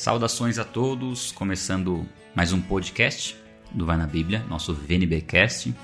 Saudações 0.00 0.58
a 0.58 0.64
todos, 0.64 1.30
começando 1.30 2.08
mais 2.34 2.54
um 2.54 2.60
podcast 2.62 3.36
do 3.70 3.84
Vai 3.84 3.98
na 3.98 4.06
Bíblia, 4.06 4.42
nosso 4.48 4.72
VNBcast. 4.72 5.74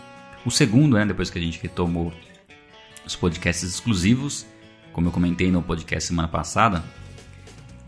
O 0.42 0.50
segundo, 0.50 0.96
né, 0.96 1.04
depois 1.04 1.29
que 1.29 1.39
a 1.39 1.42
gente 1.42 1.61
retomou 1.61 2.11
os 3.05 3.15
podcasts 3.15 3.69
exclusivos. 3.69 4.47
Como 4.91 5.09
eu 5.09 5.13
comentei 5.13 5.51
no 5.51 5.63
podcast 5.63 6.09
semana 6.09 6.29
passada, 6.29 6.83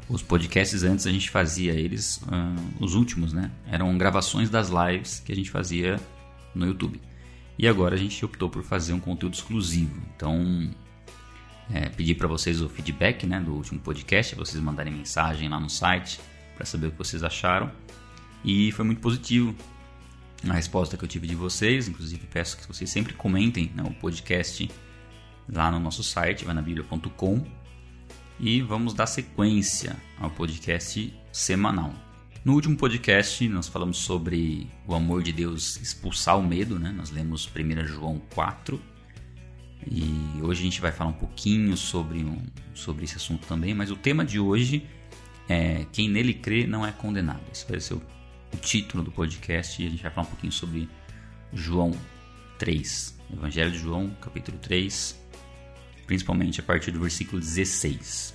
os 0.06 0.22
podcasts 0.22 0.82
antes 0.82 1.06
a 1.06 1.10
gente 1.10 1.30
fazia 1.30 1.72
eles, 1.72 2.18
uh, 2.18 2.84
os 2.84 2.94
últimos, 2.94 3.32
né? 3.32 3.50
Eram 3.66 3.96
gravações 3.96 4.50
das 4.50 4.68
lives 4.68 5.20
que 5.20 5.32
a 5.32 5.34
gente 5.34 5.50
fazia 5.50 5.98
no 6.54 6.66
YouTube. 6.66 7.00
E 7.58 7.66
agora 7.66 7.94
a 7.94 7.98
gente 7.98 8.22
optou 8.22 8.50
por 8.50 8.62
fazer 8.62 8.92
um 8.92 9.00
conteúdo 9.00 9.32
exclusivo. 9.32 9.98
Então, 10.14 10.70
é, 11.72 11.88
pedir 11.88 12.14
para 12.14 12.26
vocês 12.26 12.60
o 12.62 12.68
feedback 12.68 13.26
né, 13.26 13.40
do 13.40 13.54
último 13.54 13.80
podcast, 13.80 14.34
vocês 14.34 14.62
mandarem 14.62 14.92
mensagem 14.92 15.48
lá 15.48 15.60
no 15.60 15.68
site 15.68 16.20
para 16.54 16.64
saber 16.64 16.88
o 16.88 16.90
que 16.90 16.98
vocês 16.98 17.22
acharam. 17.22 17.70
E 18.44 18.72
foi 18.72 18.84
muito 18.84 19.00
positivo 19.00 19.54
a 20.48 20.52
resposta 20.52 20.96
que 20.96 21.04
eu 21.04 21.08
tive 21.08 21.26
de 21.26 21.34
vocês. 21.34 21.88
Inclusive, 21.88 22.26
peço 22.26 22.56
que 22.56 22.66
vocês 22.66 22.88
sempre 22.88 23.12
comentem 23.12 23.70
né, 23.74 23.82
o 23.82 23.92
podcast 23.94 24.70
lá 25.48 25.70
no 25.70 25.78
nosso 25.78 26.02
site, 26.02 26.44
vanabiblia.com. 26.44 27.44
E 28.40 28.60
vamos 28.62 28.94
dar 28.94 29.06
sequência 29.06 29.96
ao 30.18 30.30
podcast 30.30 31.12
semanal. 31.32 31.92
No 32.44 32.54
último 32.54 32.76
podcast, 32.76 33.46
nós 33.48 33.66
falamos 33.66 33.98
sobre 33.98 34.70
o 34.86 34.94
amor 34.94 35.22
de 35.22 35.32
Deus 35.32 35.76
expulsar 35.76 36.38
o 36.38 36.42
medo, 36.42 36.78
né? 36.78 36.92
Nós 36.92 37.10
lemos 37.10 37.46
1 37.48 37.86
João 37.86 38.22
4, 38.32 38.80
e 39.90 40.42
hoje 40.42 40.60
a 40.60 40.64
gente 40.64 40.80
vai 40.80 40.92
falar 40.92 41.10
um 41.10 41.14
pouquinho 41.14 41.76
sobre, 41.76 42.24
um, 42.24 42.38
sobre 42.74 43.04
esse 43.04 43.16
assunto 43.16 43.46
também, 43.46 43.74
mas 43.74 43.90
o 43.90 43.96
tema 43.96 44.24
de 44.24 44.38
hoje 44.38 44.86
é 45.48 45.86
Quem 45.92 46.08
nele 46.08 46.34
crê 46.34 46.66
não 46.66 46.86
é 46.86 46.92
condenado. 46.92 47.42
Esse 47.52 47.68
vai 47.68 47.80
ser 47.80 47.94
o, 47.94 48.02
o 48.52 48.56
título 48.56 49.02
do 49.02 49.10
podcast 49.10 49.82
e 49.82 49.86
a 49.86 49.90
gente 49.90 50.02
vai 50.02 50.12
falar 50.12 50.26
um 50.26 50.30
pouquinho 50.30 50.52
sobre 50.52 50.88
João 51.52 51.92
3, 52.58 53.18
Evangelho 53.32 53.70
de 53.70 53.78
João, 53.78 54.10
capítulo 54.20 54.58
3, 54.58 55.18
principalmente 56.06 56.60
a 56.60 56.62
partir 56.62 56.90
do 56.90 57.00
versículo 57.00 57.40
16. 57.40 58.34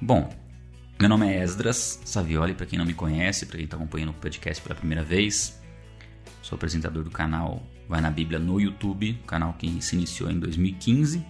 Bom, 0.00 0.28
meu 0.98 1.08
nome 1.08 1.26
é 1.26 1.42
Esdras 1.42 2.00
Savioli, 2.04 2.54
para 2.54 2.66
quem 2.66 2.78
não 2.78 2.84
me 2.84 2.92
conhece, 2.92 3.46
para 3.46 3.56
quem 3.56 3.64
está 3.64 3.76
acompanhando 3.76 4.10
o 4.10 4.14
podcast 4.14 4.62
pela 4.62 4.74
primeira 4.74 5.02
vez. 5.02 5.58
Sou 6.42 6.56
apresentador 6.56 7.02
do 7.02 7.10
canal 7.10 7.66
Vai 7.90 8.00
na 8.00 8.08
Bíblia 8.08 8.38
no 8.38 8.60
YouTube, 8.60 9.18
canal 9.26 9.52
que 9.54 9.82
se 9.82 9.96
iniciou 9.96 10.30
em 10.30 10.38
2015. 10.38 11.26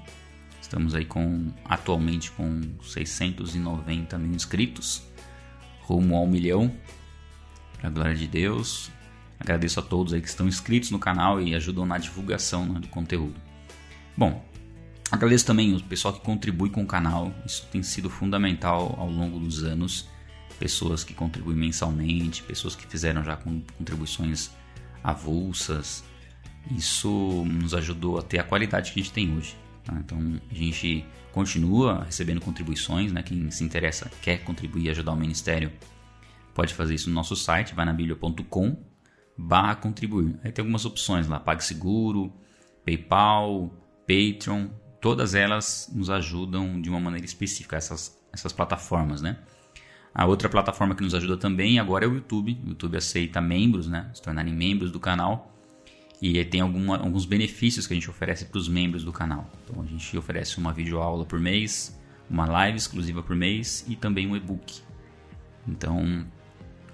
Estamos 0.60 0.94
aí 0.94 1.06
com 1.06 1.50
atualmente 1.64 2.30
com 2.32 2.60
690 2.82 4.18
mil 4.18 4.32
inscritos, 4.32 5.02
rumo 5.80 6.14
ao 6.14 6.26
milhão, 6.26 6.70
para 7.78 7.88
a 7.88 7.90
glória 7.90 8.14
de 8.14 8.26
Deus. 8.26 8.90
Agradeço 9.40 9.80
a 9.80 9.82
todos 9.82 10.12
aí 10.12 10.20
que 10.20 10.28
estão 10.28 10.46
inscritos 10.46 10.90
no 10.90 10.98
canal 10.98 11.40
e 11.40 11.54
ajudam 11.54 11.86
na 11.86 11.96
divulgação 11.96 12.66
né, 12.66 12.78
do 12.78 12.88
conteúdo. 12.88 13.40
Bom, 14.14 14.44
agradeço 15.10 15.46
também 15.46 15.74
o 15.74 15.82
pessoal 15.82 16.12
que 16.12 16.20
contribui 16.20 16.68
com 16.68 16.82
o 16.82 16.86
canal, 16.86 17.32
isso 17.46 17.66
tem 17.72 17.82
sido 17.82 18.10
fundamental 18.10 18.96
ao 18.98 19.10
longo 19.10 19.40
dos 19.40 19.64
anos. 19.64 20.06
Pessoas 20.58 21.02
que 21.02 21.14
contribuem 21.14 21.56
mensalmente, 21.56 22.42
pessoas 22.42 22.76
que 22.76 22.86
fizeram 22.86 23.24
já 23.24 23.34
contribuições 23.34 24.50
avulsas, 25.02 26.04
isso 26.70 27.44
nos 27.46 27.74
ajudou 27.74 28.18
a 28.18 28.22
ter 28.22 28.38
a 28.38 28.44
qualidade 28.44 28.92
que 28.92 29.00
a 29.00 29.02
gente 29.02 29.12
tem 29.12 29.36
hoje. 29.36 29.56
Tá? 29.84 29.94
Então 29.98 30.18
a 30.50 30.54
gente 30.54 31.04
continua 31.32 32.04
recebendo 32.04 32.40
contribuições, 32.40 33.12
né? 33.12 33.22
quem 33.22 33.50
se 33.50 33.64
interessa, 33.64 34.10
quer 34.20 34.42
contribuir 34.44 34.86
e 34.86 34.90
ajudar 34.90 35.12
o 35.12 35.16
ministério, 35.16 35.72
pode 36.54 36.74
fazer 36.74 36.94
isso 36.94 37.08
no 37.08 37.14
nosso 37.14 37.36
site, 37.36 37.74
vai 37.74 37.84
na 37.84 37.92
bíblia.com 37.92 38.90
barra 39.40 39.74
contribuir. 39.74 40.38
Aí 40.44 40.52
tem 40.52 40.62
algumas 40.62 40.84
opções 40.84 41.26
lá, 41.26 41.40
PagSeguro, 41.40 42.32
PayPal, 42.84 43.70
Patreon, 44.06 44.68
todas 45.00 45.34
elas 45.34 45.90
nos 45.94 46.10
ajudam 46.10 46.80
de 46.80 46.90
uma 46.90 47.00
maneira 47.00 47.24
específica, 47.24 47.76
essas, 47.76 48.20
essas 48.32 48.52
plataformas, 48.52 49.22
né? 49.22 49.38
A 50.12 50.26
outra 50.26 50.48
plataforma 50.48 50.94
que 50.94 51.02
nos 51.02 51.14
ajuda 51.14 51.36
também 51.36 51.78
agora 51.78 52.04
é 52.04 52.08
o 52.08 52.14
YouTube. 52.14 52.58
O 52.64 52.70
YouTube 52.70 52.96
aceita 52.96 53.40
membros, 53.40 53.86
né? 53.86 54.10
Se 54.12 54.20
tornarem 54.20 54.52
membros 54.52 54.90
do 54.90 54.98
canal. 54.98 55.54
E 56.20 56.44
tem 56.44 56.60
alguma, 56.60 56.98
alguns 56.98 57.24
benefícios 57.24 57.86
que 57.86 57.94
a 57.94 57.96
gente 57.96 58.10
oferece 58.10 58.44
para 58.44 58.58
os 58.58 58.68
membros 58.68 59.02
do 59.02 59.12
canal. 59.12 59.50
Então 59.64 59.82
a 59.82 59.86
gente 59.86 60.16
oferece 60.18 60.58
uma 60.58 60.72
videoaula 60.72 61.24
por 61.24 61.40
mês, 61.40 61.98
uma 62.28 62.46
live 62.46 62.76
exclusiva 62.76 63.22
por 63.22 63.34
mês 63.34 63.84
e 63.88 63.96
também 63.96 64.26
um 64.26 64.36
e-book. 64.36 64.80
Então 65.66 66.26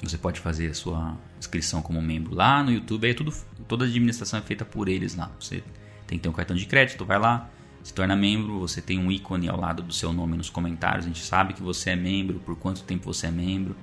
você 0.03 0.17
pode 0.17 0.41
fazer 0.41 0.69
a 0.69 0.75
sua 0.75 1.19
inscrição 1.39 1.83
como 1.83 2.01
membro 2.01 2.35
lá 2.35 2.63
no 2.63 2.71
YouTube. 2.71 3.07
Aí 3.07 3.15
tudo, 3.15 3.33
toda 3.67 3.85
a 3.85 3.89
administração 3.89 4.39
é 4.39 4.43
feita 4.43 4.65
por 4.65 4.89
eles 4.89 5.17
lá. 5.17 5.33
Você 5.41 5.65
tem 6.07 6.19
que 6.19 6.23
ter 6.23 6.29
um 6.29 6.33
cartão 6.33 6.57
de 6.57 6.67
crédito, 6.67 7.05
vai 7.05 7.19
lá, 7.19 7.51
se 7.83 7.93
torna 7.93 8.15
membro, 8.15 8.61
você 8.61 8.81
tem 8.81 8.99
um 8.99 9.11
ícone 9.11 9.49
ao 9.49 9.59
lado 9.59 9.83
do 9.83 9.93
seu 9.93 10.13
nome 10.13 10.37
nos 10.37 10.51
comentários. 10.51 11.05
A 11.05 11.09
gente 11.09 11.23
sabe 11.23 11.53
que 11.53 11.63
você 11.63 11.91
é 11.91 11.97
membro, 11.97 12.39
por 12.41 12.57
quanto 12.57 12.83
tempo 12.85 13.13
você 13.13 13.27
é 13.27 13.31
membro. 13.31 13.77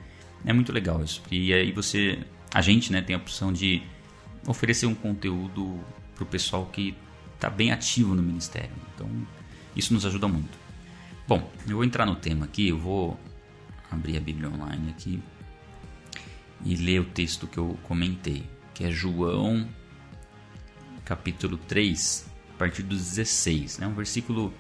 É 0.46 0.54
muito 0.54 0.72
legal 0.72 1.04
isso. 1.04 1.22
E 1.31 1.54
aí 1.54 1.72
você, 1.72 2.20
a 2.54 2.62
gente, 2.62 2.92
né, 2.92 3.02
tem 3.02 3.16
a 3.16 3.20
opção 3.20 3.52
de 3.52 3.81
oferecer 4.48 4.86
um 4.86 4.96
conteúdo 4.96 5.80
para 6.16 6.24
o 6.24 6.28
pessoal 6.28 6.66
que 6.68 6.96
está 7.36 7.50
bem 7.50 7.72
ativo 7.72 8.16
no 8.16 8.22
ministério. 8.22 8.72
Então, 8.94 9.09
isso 9.76 9.94
nos 9.94 10.06
ajuda 10.06 10.28
muito. 10.28 10.58
Bom, 11.28 11.52
eu 11.68 11.76
vou 11.76 11.84
entrar 11.84 12.06
no 12.06 12.16
tema 12.16 12.46
aqui, 12.46 12.70
eu 12.70 12.78
vou 12.78 13.20
abrir 13.90 14.18
a 14.18 14.20
Bíblia 14.20 14.50
online 14.50 14.90
aqui 14.90 15.22
e 16.66 16.76
ler 16.76 17.02
o 17.02 17.06
texto 17.06 17.48
que 17.48 17.58
eu 17.58 17.78
comentei, 17.84 18.44
que 18.74 18.84
é 18.84 18.92
João 18.92 19.68
capítulo 21.04 21.58
3, 21.58 22.25
a 22.56 22.58
partir 22.58 22.84
do 22.84 22.96
16. 22.96 23.78
É 23.78 23.81
né? 23.81 23.88
um 23.88 23.94
versículo, 23.94 24.54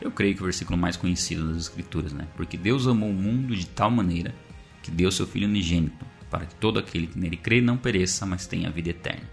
eu 0.00 0.10
creio 0.10 0.34
que 0.34 0.40
o 0.40 0.44
versículo 0.44 0.78
mais 0.78 0.96
conhecido 0.96 1.48
das 1.48 1.62
Escrituras, 1.62 2.12
né? 2.12 2.26
Porque 2.36 2.56
Deus 2.56 2.86
amou 2.86 3.10
o 3.10 3.14
mundo 3.14 3.54
de 3.56 3.66
tal 3.66 3.90
maneira 3.90 4.34
que 4.82 4.90
deu 4.90 5.10
seu 5.10 5.26
Filho 5.26 5.48
unigênito 5.48 6.04
para 6.30 6.46
que 6.46 6.54
todo 6.54 6.78
aquele 6.78 7.06
que 7.06 7.18
nele 7.18 7.36
crê 7.36 7.60
não 7.60 7.76
pereça, 7.76 8.26
mas 8.26 8.46
tenha 8.46 8.70
vida 8.70 8.90
eterna. 8.90 9.28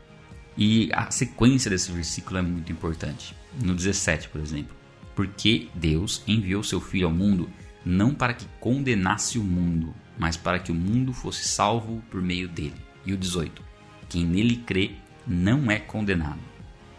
E 0.57 0.89
a 0.93 1.11
sequência 1.11 1.69
desse 1.69 1.91
versículo 1.91 2.37
é 2.37 2.41
muito 2.41 2.71
importante. 2.71 3.35
No 3.61 3.75
17, 3.75 4.29
por 4.29 4.41
exemplo. 4.41 4.75
Porque 5.13 5.67
Deus 5.73 6.23
enviou 6.27 6.63
seu 6.63 6.79
Filho 6.79 7.07
ao 7.07 7.13
mundo 7.13 7.49
não 7.85 8.13
para 8.13 8.33
que 8.33 8.45
condenasse 8.59 9.37
o 9.37 9.43
mundo, 9.43 9.93
mas 10.17 10.35
para 10.35 10.59
que 10.59 10.71
o 10.71 10.75
mundo 10.75 11.13
fosse 11.13 11.47
salvo 11.47 12.01
por 12.09 12.21
meio 12.21 12.47
dele. 12.47 12.75
E 13.05 13.13
o 13.13 13.17
18. 13.17 13.61
Quem 14.09 14.25
nele 14.25 14.57
crê 14.57 14.91
não 15.27 15.69
é 15.69 15.79
condenado, 15.79 16.39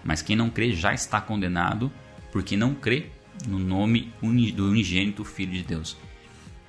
mas 0.05 0.23
quem 0.23 0.37
não 0.37 0.51
crê 0.51 0.73
já 0.73 0.95
está 0.95 1.21
condenado, 1.21 1.91
porque 2.31 2.57
não 2.57 2.75
crê 2.75 3.07
no 3.49 3.59
nome 3.59 4.13
do 4.55 4.69
unigênito 4.69 5.25
Filho 5.25 5.53
de 5.53 5.63
Deus. 5.63 5.97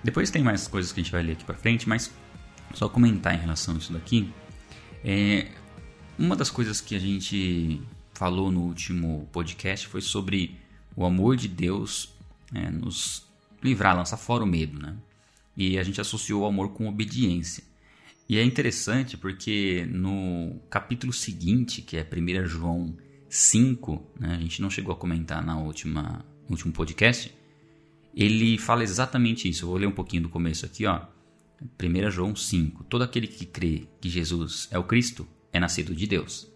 Depois 0.03 0.31
tem 0.31 0.43
mais 0.43 0.67
coisas 0.67 0.91
que 0.91 0.99
a 0.99 1.03
gente 1.03 1.11
vai 1.11 1.23
ler 1.23 1.33
aqui 1.33 1.43
para 1.43 1.55
frente, 1.57 1.87
mas 1.87 2.13
só 2.73 2.87
comentar 2.89 3.35
em 3.35 3.39
relação 3.39 3.75
a 3.75 3.77
isso 3.77 3.93
daqui. 3.93 4.31
É, 5.03 5.47
uma 6.17 6.35
das 6.35 6.49
coisas 6.49 6.81
que 6.81 6.95
a 6.95 6.99
gente 6.99 7.81
falou 8.13 8.51
no 8.51 8.61
último 8.61 9.27
podcast 9.31 9.87
foi 9.87 10.01
sobre 10.01 10.55
o 10.95 11.05
amor 11.05 11.35
de 11.35 11.47
Deus 11.47 12.09
é, 12.53 12.69
nos 12.71 13.25
livrar, 13.61 13.95
lançar 13.95 14.17
fora 14.17 14.43
o 14.43 14.47
medo, 14.47 14.79
né? 14.79 14.95
E 15.55 15.77
a 15.77 15.83
gente 15.83 16.01
associou 16.01 16.43
o 16.43 16.45
amor 16.45 16.69
com 16.69 16.87
obediência. 16.87 17.63
E 18.29 18.37
é 18.37 18.43
interessante 18.43 19.15
porque 19.15 19.87
no 19.89 20.59
capítulo 20.69 21.13
seguinte, 21.13 21.81
que 21.81 21.97
é 21.97 22.03
1 22.05 22.45
João 22.45 22.95
5, 23.29 24.03
né, 24.19 24.35
a 24.35 24.41
gente 24.41 24.61
não 24.61 24.69
chegou 24.69 24.93
a 24.93 24.97
comentar 24.97 25.45
na 25.45 25.57
última, 25.57 26.25
no 26.47 26.51
último 26.51 26.73
podcast, 26.73 27.33
ele 28.15 28.57
fala 28.57 28.83
exatamente 28.83 29.47
isso. 29.47 29.63
Eu 29.63 29.69
vou 29.69 29.77
ler 29.77 29.87
um 29.87 29.91
pouquinho 29.91 30.23
do 30.23 30.29
começo 30.29 30.65
aqui, 30.65 30.85
ó. 30.85 31.01
1 31.61 32.11
João 32.11 32.35
5: 32.35 32.83
Todo 32.85 33.03
aquele 33.03 33.27
que 33.27 33.45
crê 33.45 33.87
que 33.99 34.09
Jesus 34.09 34.67
é 34.71 34.77
o 34.77 34.83
Cristo 34.83 35.27
é 35.51 35.59
nascido 35.59 35.95
de 35.95 36.05
Deus. 36.05 36.51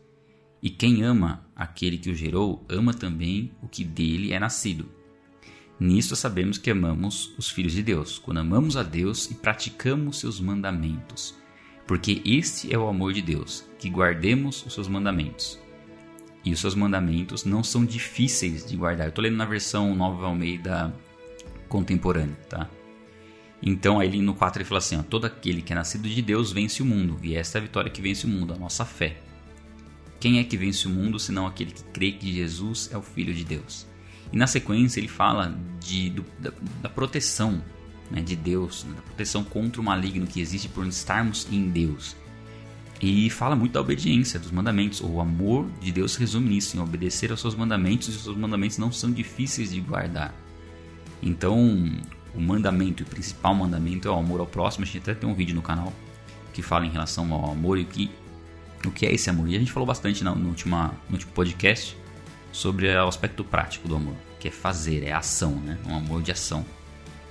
E 0.61 0.69
quem 0.69 1.01
ama 1.01 1.45
aquele 1.55 1.97
que 1.97 2.09
o 2.09 2.15
gerou, 2.15 2.63
ama 2.69 2.93
também 2.93 3.51
o 3.63 3.67
que 3.67 3.83
dele 3.83 4.31
é 4.31 4.39
nascido. 4.39 4.87
Nisto 5.79 6.15
sabemos 6.15 6.59
que 6.59 6.69
amamos 6.69 7.33
os 7.39 7.49
filhos 7.49 7.73
de 7.73 7.81
Deus, 7.81 8.19
quando 8.19 8.39
amamos 8.39 8.77
a 8.77 8.83
Deus 8.83 9.31
e 9.31 9.33
praticamos 9.33 10.19
seus 10.19 10.39
mandamentos. 10.39 11.35
Porque 11.87 12.21
este 12.23 12.71
é 12.71 12.77
o 12.77 12.87
amor 12.87 13.13
de 13.13 13.23
Deus, 13.23 13.67
que 13.79 13.89
guardemos 13.89 14.63
os 14.63 14.73
seus 14.73 14.87
mandamentos. 14.87 15.59
E 16.45 16.53
os 16.53 16.59
seus 16.59 16.75
mandamentos 16.75 17.43
não 17.43 17.63
são 17.63 17.83
difíceis 17.83 18.63
de 18.63 18.77
guardar. 18.77 19.07
Eu 19.07 19.09
estou 19.09 19.23
lendo 19.23 19.37
na 19.37 19.45
versão 19.45 19.95
Nova 19.95 20.27
Almeida 20.27 20.93
contemporânea, 21.67 22.35
tá? 22.47 22.69
Então, 23.61 23.99
aí 23.99 24.19
no 24.21 24.33
4 24.33 24.61
ele 24.61 24.67
fala 24.67 24.79
assim: 24.79 24.97
ó, 24.97 25.03
todo 25.03 25.25
aquele 25.25 25.61
que 25.61 25.71
é 25.71 25.75
nascido 25.75 26.09
de 26.09 26.21
Deus 26.21 26.51
vence 26.51 26.81
o 26.81 26.85
mundo, 26.85 27.19
e 27.21 27.35
esta 27.35 27.57
é 27.57 27.59
a 27.59 27.63
vitória 27.63 27.91
que 27.91 28.01
vence 28.01 28.25
o 28.25 28.29
mundo, 28.29 28.53
a 28.53 28.57
nossa 28.57 28.85
fé. 28.85 29.21
Quem 30.19 30.39
é 30.39 30.43
que 30.43 30.57
vence 30.57 30.87
o 30.87 30.89
mundo 30.89 31.19
senão 31.19 31.47
aquele 31.47 31.71
que 31.71 31.83
crê 31.85 32.11
que 32.11 32.31
Jesus 32.31 32.89
é 32.91 32.97
o 32.97 33.01
Filho 33.01 33.33
de 33.33 33.43
Deus? 33.43 33.87
E 34.31 34.37
na 34.37 34.47
sequência 34.47 34.99
ele 34.99 35.07
fala 35.07 35.57
de, 35.79 36.09
do, 36.11 36.25
da, 36.39 36.51
da, 36.81 36.89
proteção 36.89 37.61
né, 38.09 38.21
de 38.21 38.35
Deus, 38.35 38.83
da 38.83 39.01
proteção 39.01 39.43
contra 39.43 39.81
o 39.81 39.83
maligno 39.83 40.27
que 40.27 40.39
existe 40.39 40.69
por 40.69 40.85
estarmos 40.85 41.47
em 41.51 41.69
Deus. 41.69 42.15
E 43.01 43.31
fala 43.31 43.55
muito 43.55 43.73
da 43.73 43.81
obediência 43.81 44.39
dos 44.39 44.51
mandamentos. 44.51 45.01
O 45.01 45.19
amor 45.19 45.67
de 45.81 45.91
Deus 45.91 46.15
resume 46.15 46.49
nisso, 46.49 46.77
em 46.77 46.79
obedecer 46.79 47.31
aos 47.31 47.41
seus 47.41 47.55
mandamentos, 47.55 48.07
e 48.07 48.11
os 48.11 48.23
seus 48.23 48.37
mandamentos 48.37 48.77
não 48.77 48.91
são 48.91 49.11
difíceis 49.11 49.71
de 49.71 49.81
guardar. 49.81 50.33
Então, 51.21 51.89
o 52.33 52.41
mandamento, 52.41 53.03
o 53.03 53.05
principal 53.05 53.53
mandamento 53.53 54.07
é 54.07 54.11
o 54.11 54.15
amor 54.15 54.39
ao 54.39 54.47
próximo. 54.47 54.83
A 54.83 54.87
gente 54.87 54.99
até 54.99 55.13
tem 55.13 55.29
um 55.29 55.33
vídeo 55.33 55.55
no 55.55 55.61
canal 55.61 55.91
que 56.53 56.61
fala 56.61 56.85
em 56.85 56.89
relação 56.89 57.31
ao 57.33 57.51
amor 57.51 57.77
e 57.77 57.83
o 57.83 57.85
que, 57.85 58.11
o 58.85 58.91
que 58.91 59.05
é 59.05 59.13
esse 59.13 59.29
amor. 59.29 59.49
E 59.49 59.55
a 59.55 59.59
gente 59.59 59.71
falou 59.71 59.85
bastante 59.87 60.23
no, 60.23 60.35
no, 60.35 60.49
última, 60.49 60.93
no 61.09 61.15
último 61.15 61.31
podcast 61.33 61.97
sobre 62.51 62.93
o 62.93 63.07
aspecto 63.07 63.43
prático 63.43 63.87
do 63.87 63.95
amor, 63.95 64.15
que 64.39 64.47
é 64.47 64.51
fazer, 64.51 65.03
é 65.03 65.13
ação, 65.13 65.55
né? 65.55 65.77
um 65.85 65.95
amor 65.95 66.21
de 66.21 66.31
ação. 66.31 66.65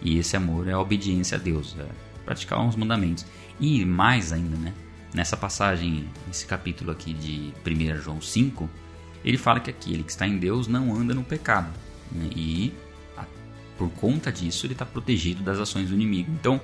E 0.00 0.18
esse 0.18 0.36
amor 0.36 0.66
é 0.66 0.72
a 0.72 0.80
obediência 0.80 1.36
a 1.36 1.40
Deus, 1.40 1.76
é 1.78 1.86
praticar 2.24 2.64
os 2.66 2.76
mandamentos. 2.76 3.26
E 3.58 3.84
mais 3.84 4.32
ainda, 4.32 4.56
né? 4.56 4.72
nessa 5.12 5.36
passagem, 5.36 6.08
nesse 6.26 6.46
capítulo 6.46 6.90
aqui 6.90 7.12
de 7.12 7.52
1 7.66 8.00
João 8.00 8.20
5, 8.20 8.68
ele 9.24 9.36
fala 9.36 9.60
que 9.60 9.70
aquele 9.70 10.02
que 10.02 10.10
está 10.10 10.26
em 10.26 10.38
Deus 10.38 10.66
não 10.66 10.94
anda 10.94 11.14
no 11.14 11.22
pecado. 11.22 11.70
Né? 12.10 12.30
E 12.34 12.72
por 13.80 13.88
conta 13.92 14.30
disso 14.30 14.66
ele 14.66 14.74
está 14.74 14.84
protegido 14.84 15.42
das 15.42 15.58
ações 15.58 15.88
do 15.88 15.94
inimigo. 15.94 16.30
Então, 16.38 16.60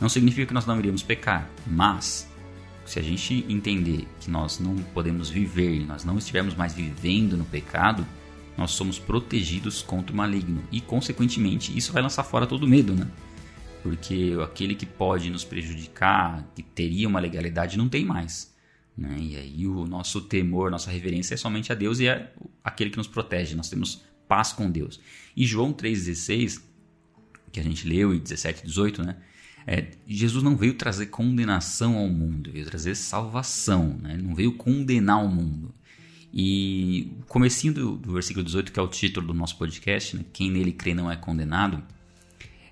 não 0.00 0.08
significa 0.08 0.48
que 0.48 0.52
nós 0.52 0.66
não 0.66 0.76
iríamos 0.76 1.00
pecar, 1.00 1.48
mas 1.64 2.28
se 2.84 2.98
a 2.98 3.02
gente 3.02 3.46
entender 3.48 4.08
que 4.20 4.28
nós 4.28 4.58
não 4.58 4.74
podemos 4.74 5.30
viver, 5.30 5.86
nós 5.86 6.04
não 6.04 6.18
estivermos 6.18 6.56
mais 6.56 6.74
vivendo 6.74 7.36
no 7.36 7.44
pecado, 7.44 8.04
nós 8.58 8.72
somos 8.72 8.98
protegidos 8.98 9.82
contra 9.82 10.12
o 10.12 10.16
maligno 10.16 10.64
e, 10.72 10.80
consequentemente, 10.80 11.78
isso 11.78 11.92
vai 11.92 12.02
lançar 12.02 12.24
fora 12.24 12.44
todo 12.44 12.66
medo, 12.66 12.92
né? 12.92 13.06
Porque 13.80 14.36
aquele 14.42 14.74
que 14.74 14.84
pode 14.84 15.30
nos 15.30 15.44
prejudicar, 15.44 16.44
que 16.56 16.62
teria 16.64 17.06
uma 17.06 17.20
legalidade, 17.20 17.78
não 17.78 17.88
tem 17.88 18.04
mais. 18.04 18.52
Né? 18.98 19.16
E 19.16 19.36
aí 19.36 19.66
o 19.68 19.86
nosso 19.86 20.20
temor, 20.22 20.72
nossa 20.72 20.90
reverência 20.90 21.34
é 21.34 21.36
somente 21.36 21.70
a 21.70 21.74
Deus 21.76 22.00
e 22.00 22.08
é 22.08 22.32
aquele 22.64 22.90
que 22.90 22.98
nos 22.98 23.06
protege. 23.06 23.54
Nós 23.54 23.70
temos 23.70 24.02
paz 24.32 24.50
com 24.50 24.70
Deus. 24.70 24.98
E 25.36 25.44
João 25.44 25.74
3,16, 25.74 26.62
que 27.52 27.60
a 27.60 27.62
gente 27.62 27.86
leu, 27.86 28.14
e 28.14 28.18
17 28.18 28.64
18, 28.64 29.02
né? 29.02 29.16
É, 29.66 29.88
Jesus 30.08 30.42
não 30.42 30.56
veio 30.56 30.72
trazer 30.72 31.06
condenação 31.06 31.98
ao 31.98 32.08
mundo, 32.08 32.50
veio 32.50 32.64
trazer 32.64 32.94
salvação, 32.94 33.98
né? 34.00 34.16
não 34.16 34.34
veio 34.34 34.54
condenar 34.54 35.22
o 35.22 35.28
mundo. 35.28 35.74
E 36.32 37.12
o 37.20 37.26
comecinho 37.26 37.74
do, 37.74 37.96
do, 37.96 38.12
versículo 38.14 38.42
18, 38.42 38.72
que 38.72 38.80
é 38.80 38.82
o 38.82 38.88
título 38.88 39.26
do 39.26 39.34
nosso 39.34 39.58
podcast, 39.58 40.16
né? 40.16 40.24
quem 40.32 40.50
nele 40.50 40.72
crê 40.72 40.94
não 40.94 41.12
é 41.12 41.14
condenado, 41.14 41.82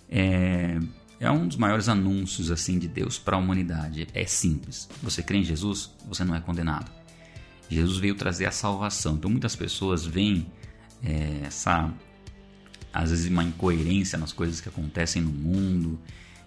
é, 0.09 0.81
é 1.21 1.31
um 1.31 1.47
dos 1.47 1.59
maiores 1.59 1.91
anúncios 1.91 2.51
assim 2.51 2.79
de 2.79 2.89
Deus 2.89 3.19
para 3.19 3.37
a 3.37 3.39
humanidade. 3.39 4.09
É 4.15 4.25
simples. 4.25 4.89
Você 5.03 5.23
crê 5.23 5.37
em 5.37 5.45
Jesus, 5.45 5.95
você 6.09 6.25
não 6.25 6.35
é 6.35 6.41
condenado. 6.41 6.91
Jesus 7.69 7.99
veio 7.99 8.15
trazer 8.15 8.47
a 8.47 8.51
salvação. 8.51 9.17
Então 9.17 9.31
muitas 9.31 9.55
pessoas 9.55 10.07
veem 10.07 10.47
é, 11.05 11.47
essa 11.47 11.93
às 12.93 13.11
vezes 13.11 13.31
uma 13.31 13.45
incoerência 13.45 14.19
nas 14.19 14.33
coisas 14.33 14.61
que 14.61 14.69
acontecem 14.69 15.23
no 15.23 15.31
mundo 15.31 15.99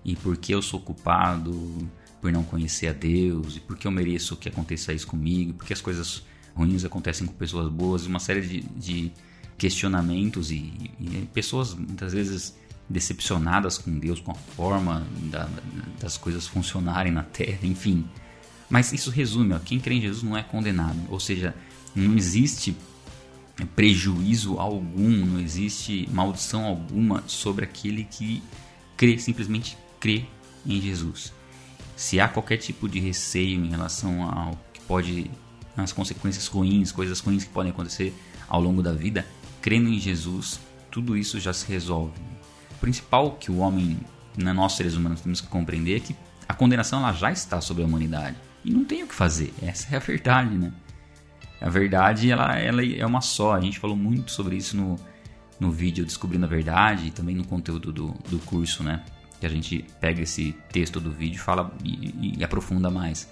e 0.04 0.16
porque 0.16 0.54
eu 0.54 0.62
sou 0.62 0.80
culpado 0.80 1.90
por 2.22 2.32
não 2.32 2.44
conhecer 2.44 2.88
a 2.88 2.94
Deus 2.94 3.58
e 3.58 3.60
porque 3.60 3.88
eu 3.88 3.92
mereço 3.92 4.36
que 4.36 4.50
aconteça 4.50 4.94
isso 4.94 5.08
comigo, 5.08 5.54
porque 5.54 5.74
as 5.74 5.82
coisas 5.82 6.24
ruins 6.56 6.86
acontecem 6.86 7.26
com 7.26 7.34
pessoas 7.34 7.70
boas, 7.70 8.06
uma 8.06 8.20
série 8.20 8.42
de, 8.42 8.62
de 8.62 9.12
questionamentos 9.58 10.52
e, 10.52 10.74
e, 11.00 11.28
pessoas 11.34 11.74
muitas 11.74 12.14
vezes 12.14 12.56
decepcionadas 12.90 13.78
com 13.78 13.98
Deus, 13.98 14.20
com 14.20 14.32
a 14.32 14.36
forma 14.36 15.06
da, 15.32 15.50
das 16.00 16.18
coisas 16.18 16.46
funcionarem 16.46 17.12
na 17.12 17.24
Terra, 17.24 17.60
enfim. 17.64 18.06
Mas 18.70 18.92
isso 18.92 19.10
resume, 19.10 19.54
ó, 19.54 19.60
quem 19.60 19.80
crê 19.80 19.96
em 19.96 20.02
Jesus 20.02 20.24
não 20.24 20.38
é 20.38 20.44
condenado, 20.44 21.00
ou 21.10 21.20
seja, 21.20 21.56
não 21.96 22.16
existe 22.16 22.76
prejuízo 23.76 24.60
algum, 24.60 25.10
não 25.10 25.40
existe 25.40 26.10
maldição 26.12 26.66
alguma 26.66 27.24
sobre 27.28 27.64
aquele 27.64 28.04
que 28.04 28.42
crê, 28.98 29.18
simplesmente 29.18 29.78
crê 30.00 30.26
em 30.66 30.82
Jesus. 30.82 31.32
Se 31.96 32.20
há 32.20 32.28
qualquer 32.28 32.58
tipo 32.58 32.90
de 32.90 33.00
receio 33.00 33.64
em 33.64 33.70
relação 33.70 34.24
ao 34.24 34.60
que 34.74 34.82
pode, 34.82 35.30
as 35.78 35.92
consequências 35.92 36.48
ruins, 36.48 36.92
coisas 36.92 37.20
ruins 37.20 37.44
que 37.44 37.52
podem 37.52 37.72
acontecer 37.72 38.14
ao 38.48 38.60
longo 38.60 38.82
da 38.82 38.92
vida, 38.92 39.26
crendo 39.62 39.90
em 39.90 40.00
Jesus, 40.00 40.60
tudo 40.90 41.16
isso 41.16 41.40
já 41.40 41.54
se 41.54 41.68
resolve. 41.68 42.14
O 42.72 42.80
principal 42.80 43.32
que 43.32 43.52
o 43.52 43.58
homem, 43.58 44.00
né, 44.36 44.52
nós 44.52 44.74
seres 44.74 44.96
humanos, 44.96 45.22
temos 45.22 45.40
que 45.40 45.48
compreender 45.48 45.98
é 45.98 46.00
que 46.00 46.16
a 46.48 46.54
condenação 46.54 47.00
ela 47.00 47.14
já 47.14 47.32
está 47.32 47.62
sobre 47.62 47.84
a 47.84 47.86
humanidade. 47.86 48.36
E 48.66 48.72
não 48.72 48.84
tem 48.84 49.04
o 49.04 49.08
que 49.08 49.16
fazer. 49.16 49.54
Essa 49.62 49.94
é 49.94 49.98
a 49.98 50.00
verdade, 50.00 50.56
né? 50.56 50.72
A 51.64 51.70
verdade, 51.70 52.30
ela, 52.30 52.60
ela 52.60 52.86
é 52.86 53.06
uma 53.06 53.22
só. 53.22 53.54
A 53.54 53.62
gente 53.62 53.80
falou 53.80 53.96
muito 53.96 54.32
sobre 54.32 54.58
isso 54.58 54.76
no, 54.76 55.00
no 55.58 55.72
vídeo 55.72 56.06
Descobrindo 56.06 56.46
a 56.46 56.50
Verdade 56.50 57.08
e 57.08 57.12
também 57.12 57.34
no 57.34 57.46
conteúdo 57.46 57.94
do, 57.94 58.08
do 58.30 58.38
curso, 58.40 58.84
né? 58.84 59.02
Que 59.40 59.46
a 59.46 59.50
gente 59.50 59.86
pega 60.02 60.22
esse 60.22 60.54
texto 60.74 61.00
do 61.00 61.10
vídeo 61.10 61.40
fala 61.40 61.74
e, 61.82 62.36
e 62.38 62.44
aprofunda 62.44 62.90
mais. 62.90 63.32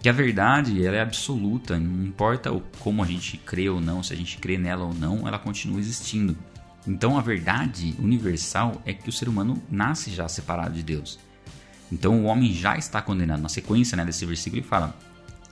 Que 0.00 0.08
a 0.08 0.12
verdade, 0.12 0.86
ela 0.86 0.96
é 0.96 1.00
absoluta. 1.00 1.76
Não 1.76 2.06
importa 2.06 2.52
o, 2.52 2.60
como 2.78 3.02
a 3.02 3.06
gente 3.06 3.36
crê 3.36 3.68
ou 3.68 3.80
não, 3.80 4.00
se 4.00 4.12
a 4.12 4.16
gente 4.16 4.38
crê 4.38 4.56
nela 4.56 4.84
ou 4.84 4.94
não, 4.94 5.26
ela 5.26 5.38
continua 5.38 5.80
existindo. 5.80 6.38
Então 6.86 7.18
a 7.18 7.20
verdade 7.20 7.96
universal 7.98 8.80
é 8.86 8.92
que 8.92 9.08
o 9.08 9.12
ser 9.12 9.28
humano 9.28 9.60
nasce 9.68 10.12
já 10.12 10.28
separado 10.28 10.74
de 10.74 10.84
Deus. 10.84 11.18
Então 11.90 12.22
o 12.22 12.26
homem 12.26 12.52
já 12.52 12.76
está 12.76 13.02
condenado. 13.02 13.42
Na 13.42 13.48
sequência 13.48 13.96
né, 13.96 14.04
desse 14.04 14.24
versículo 14.24 14.60
ele 14.60 14.68
fala: 14.68 14.96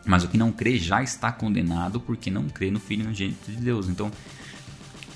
mas 0.07 0.25
o 0.25 0.29
que 0.29 0.37
não 0.37 0.53
crê 0.53 0.79
já 0.79 1.03
está 1.03 1.33
condenado 1.33 2.01
porque 2.01 2.31
não 2.31 2.49
crê 2.49 2.71
no 2.71 2.81
Filho 2.81 3.07
unigênito 3.07 3.51
de 3.51 3.57
Deus. 3.57 3.89
Então, 3.89 4.11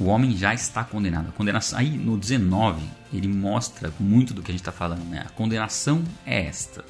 o 0.01 0.05
homem 0.05 0.37
já 0.37 0.55
está 0.55 0.85
condenado. 0.85 1.29
A 1.29 1.33
condenação, 1.33 1.79
aí 1.79 1.91
no 1.91 2.17
19, 2.17 2.81
ele 3.13 3.29
mostra 3.29 3.93
muito 3.99 4.33
do 4.33 4.43
que 4.43 4.51
a 4.51 4.53
gente 4.53 4.61
está 4.61 4.73
falando. 4.73 5.05
Né? 5.05 5.25
A 5.27 5.31
condenação 5.31 6.03
é 6.25 6.47
esta. 6.47 6.85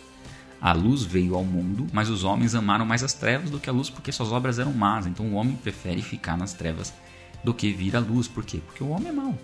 A 0.60 0.72
luz 0.72 1.04
veio 1.04 1.34
ao 1.34 1.44
mundo, 1.44 1.86
mas 1.92 2.10
os 2.10 2.24
homens 2.24 2.54
amaram 2.54 2.84
mais 2.84 3.02
as 3.02 3.14
trevas 3.14 3.50
do 3.50 3.60
que 3.60 3.70
a 3.70 3.72
luz 3.72 3.88
porque 3.88 4.12
suas 4.12 4.32
obras 4.32 4.58
eram 4.58 4.72
más. 4.72 5.06
Então 5.06 5.26
o 5.26 5.34
homem 5.34 5.56
prefere 5.56 6.02
ficar 6.02 6.36
nas 6.36 6.52
trevas 6.52 6.92
do 7.42 7.54
que 7.54 7.72
vir 7.72 7.96
à 7.96 8.00
luz. 8.00 8.28
Por 8.28 8.44
quê? 8.44 8.60
Porque 8.64 8.82
o 8.82 8.88
homem 8.88 9.08
é 9.08 9.12
mau. 9.12 9.38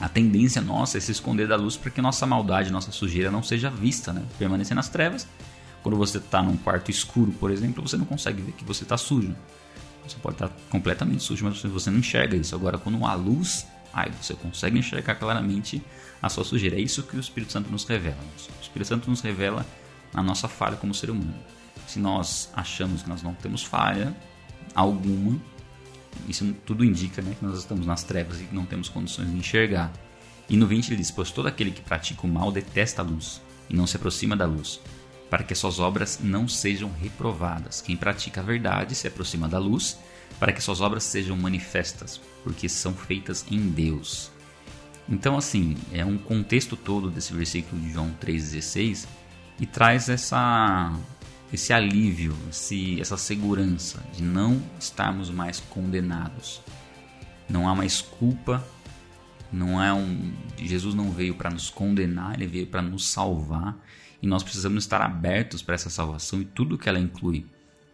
A 0.00 0.08
tendência 0.08 0.62
nossa 0.62 0.98
é 0.98 1.00
se 1.00 1.10
esconder 1.10 1.48
da 1.48 1.56
luz 1.56 1.76
para 1.76 1.90
que 1.90 2.00
nossa 2.00 2.26
maldade, 2.26 2.70
nossa 2.70 2.92
sujeira 2.92 3.30
não 3.30 3.42
seja 3.42 3.70
vista, 3.70 4.12
né? 4.12 4.22
Permanecer 4.38 4.74
nas 4.74 4.88
trevas 4.88 5.26
quando 5.86 5.98
você 5.98 6.18
está 6.18 6.42
num 6.42 6.56
quarto 6.56 6.90
escuro, 6.90 7.30
por 7.30 7.48
exemplo, 7.48 7.80
você 7.80 7.96
não 7.96 8.04
consegue 8.04 8.42
ver 8.42 8.50
que 8.50 8.64
você 8.64 8.82
está 8.82 8.96
sujo. 8.96 9.36
Você 10.04 10.16
pode 10.20 10.34
estar 10.34 10.50
completamente 10.68 11.22
sujo, 11.22 11.44
mas 11.44 11.62
você 11.62 11.92
não 11.92 12.00
enxerga 12.00 12.36
isso. 12.36 12.56
Agora, 12.56 12.76
quando 12.76 13.06
há 13.06 13.14
luz, 13.14 13.64
aí 13.92 14.10
você 14.20 14.34
consegue 14.34 14.80
enxergar 14.80 15.14
claramente 15.14 15.80
a 16.20 16.28
sua 16.28 16.42
sujeira. 16.42 16.74
É 16.74 16.80
isso 16.80 17.04
que 17.04 17.16
o 17.16 17.20
Espírito 17.20 17.52
Santo 17.52 17.70
nos 17.70 17.84
revela. 17.84 18.18
O 18.18 18.60
Espírito 18.60 18.88
Santo 18.88 19.08
nos 19.08 19.20
revela 19.20 19.64
a 20.12 20.20
nossa 20.24 20.48
falha 20.48 20.74
como 20.74 20.92
ser 20.92 21.08
humano. 21.08 21.36
Se 21.86 22.00
nós 22.00 22.50
achamos 22.52 23.04
que 23.04 23.08
nós 23.08 23.22
não 23.22 23.32
temos 23.34 23.62
falha 23.62 24.12
alguma, 24.74 25.40
isso 26.26 26.52
tudo 26.66 26.84
indica 26.84 27.22
né, 27.22 27.36
que 27.38 27.46
nós 27.46 27.60
estamos 27.60 27.86
nas 27.86 28.02
trevas 28.02 28.40
e 28.40 28.48
não 28.50 28.66
temos 28.66 28.88
condições 28.88 29.30
de 29.30 29.36
enxergar. 29.36 29.92
E 30.50 30.56
no 30.56 30.66
20 30.66 30.88
ele 30.88 30.96
diz: 30.96 31.12
Pois 31.12 31.30
todo 31.30 31.46
aquele 31.46 31.70
que 31.70 31.80
pratica 31.80 32.26
o 32.26 32.28
mal 32.28 32.50
detesta 32.50 33.02
a 33.02 33.04
luz 33.04 33.40
e 33.70 33.76
não 33.76 33.86
se 33.86 33.96
aproxima 33.96 34.34
da 34.34 34.46
luz, 34.46 34.80
para 35.30 35.42
que 35.42 35.54
suas 35.54 35.78
obras 35.78 36.20
não 36.22 36.46
sejam 36.46 36.90
reprovadas. 37.00 37.80
Quem 37.80 37.96
pratica 37.96 38.40
a 38.40 38.44
verdade 38.44 38.94
se 38.94 39.08
aproxima 39.08 39.48
da 39.48 39.58
luz, 39.58 39.98
para 40.38 40.52
que 40.52 40.62
suas 40.62 40.80
obras 40.80 41.04
sejam 41.04 41.36
manifestas, 41.36 42.20
porque 42.44 42.68
são 42.68 42.94
feitas 42.94 43.44
em 43.50 43.68
Deus. 43.70 44.30
Então, 45.08 45.36
assim, 45.36 45.76
é 45.92 46.04
um 46.04 46.18
contexto 46.18 46.76
todo 46.76 47.10
desse 47.10 47.32
versículo 47.32 47.80
de 47.80 47.92
João 47.92 48.14
3,16 48.20 49.06
e 49.60 49.66
traz 49.66 50.08
essa, 50.08 50.92
esse 51.52 51.72
alívio, 51.72 52.36
esse, 52.50 53.00
essa 53.00 53.16
segurança 53.16 54.02
de 54.12 54.22
não 54.22 54.60
estarmos 54.78 55.30
mais 55.30 55.60
condenados. 55.60 56.60
Não 57.48 57.68
há 57.68 57.74
mais 57.74 58.00
culpa, 58.00 58.66
não 59.52 59.82
é 59.82 59.92
um. 59.92 60.32
Jesus 60.58 60.94
não 60.94 61.12
veio 61.12 61.34
para 61.34 61.50
nos 61.50 61.70
condenar, 61.70 62.34
ele 62.34 62.48
veio 62.48 62.66
para 62.66 62.82
nos 62.82 63.08
salvar 63.08 63.76
e 64.22 64.26
nós 64.26 64.42
precisamos 64.42 64.84
estar 64.84 65.02
abertos 65.02 65.62
para 65.62 65.74
essa 65.74 65.90
salvação 65.90 66.40
e 66.40 66.44
tudo 66.44 66.78
que 66.78 66.88
ela 66.88 66.98
inclui. 66.98 67.46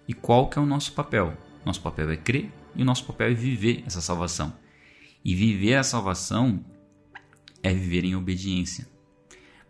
E 0.06 0.14
qual 0.14 0.48
que 0.48 0.58
é 0.58 0.62
o 0.62 0.66
nosso 0.66 0.92
papel? 0.92 1.36
Nosso 1.64 1.80
papel 1.80 2.10
é 2.10 2.16
crer 2.16 2.50
e 2.74 2.82
o 2.82 2.84
nosso 2.84 3.04
papel 3.04 3.28
é 3.30 3.34
viver 3.34 3.82
essa 3.86 4.00
salvação. 4.00 4.52
E 5.24 5.34
viver 5.34 5.76
a 5.76 5.82
salvação 5.82 6.64
é 7.62 7.72
viver 7.72 8.04
em 8.04 8.16
obediência. 8.16 8.88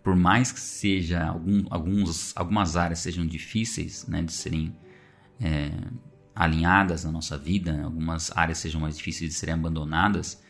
Por 0.02 0.16
mais 0.16 0.50
que 0.50 0.60
seja 0.60 1.24
algum, 1.24 1.64
alguns, 1.70 2.36
algumas 2.36 2.76
áreas 2.76 2.98
sejam 2.98 3.24
difíceis 3.26 4.06
né, 4.06 4.22
de 4.22 4.32
serem 4.32 4.74
é, 5.40 5.70
alinhadas 6.34 7.04
na 7.04 7.12
nossa 7.12 7.38
vida, 7.38 7.82
algumas 7.84 8.36
áreas 8.36 8.58
sejam 8.58 8.80
mais 8.80 8.96
difíceis 8.96 9.30
de 9.30 9.36
serem 9.36 9.54
abandonadas, 9.54 10.42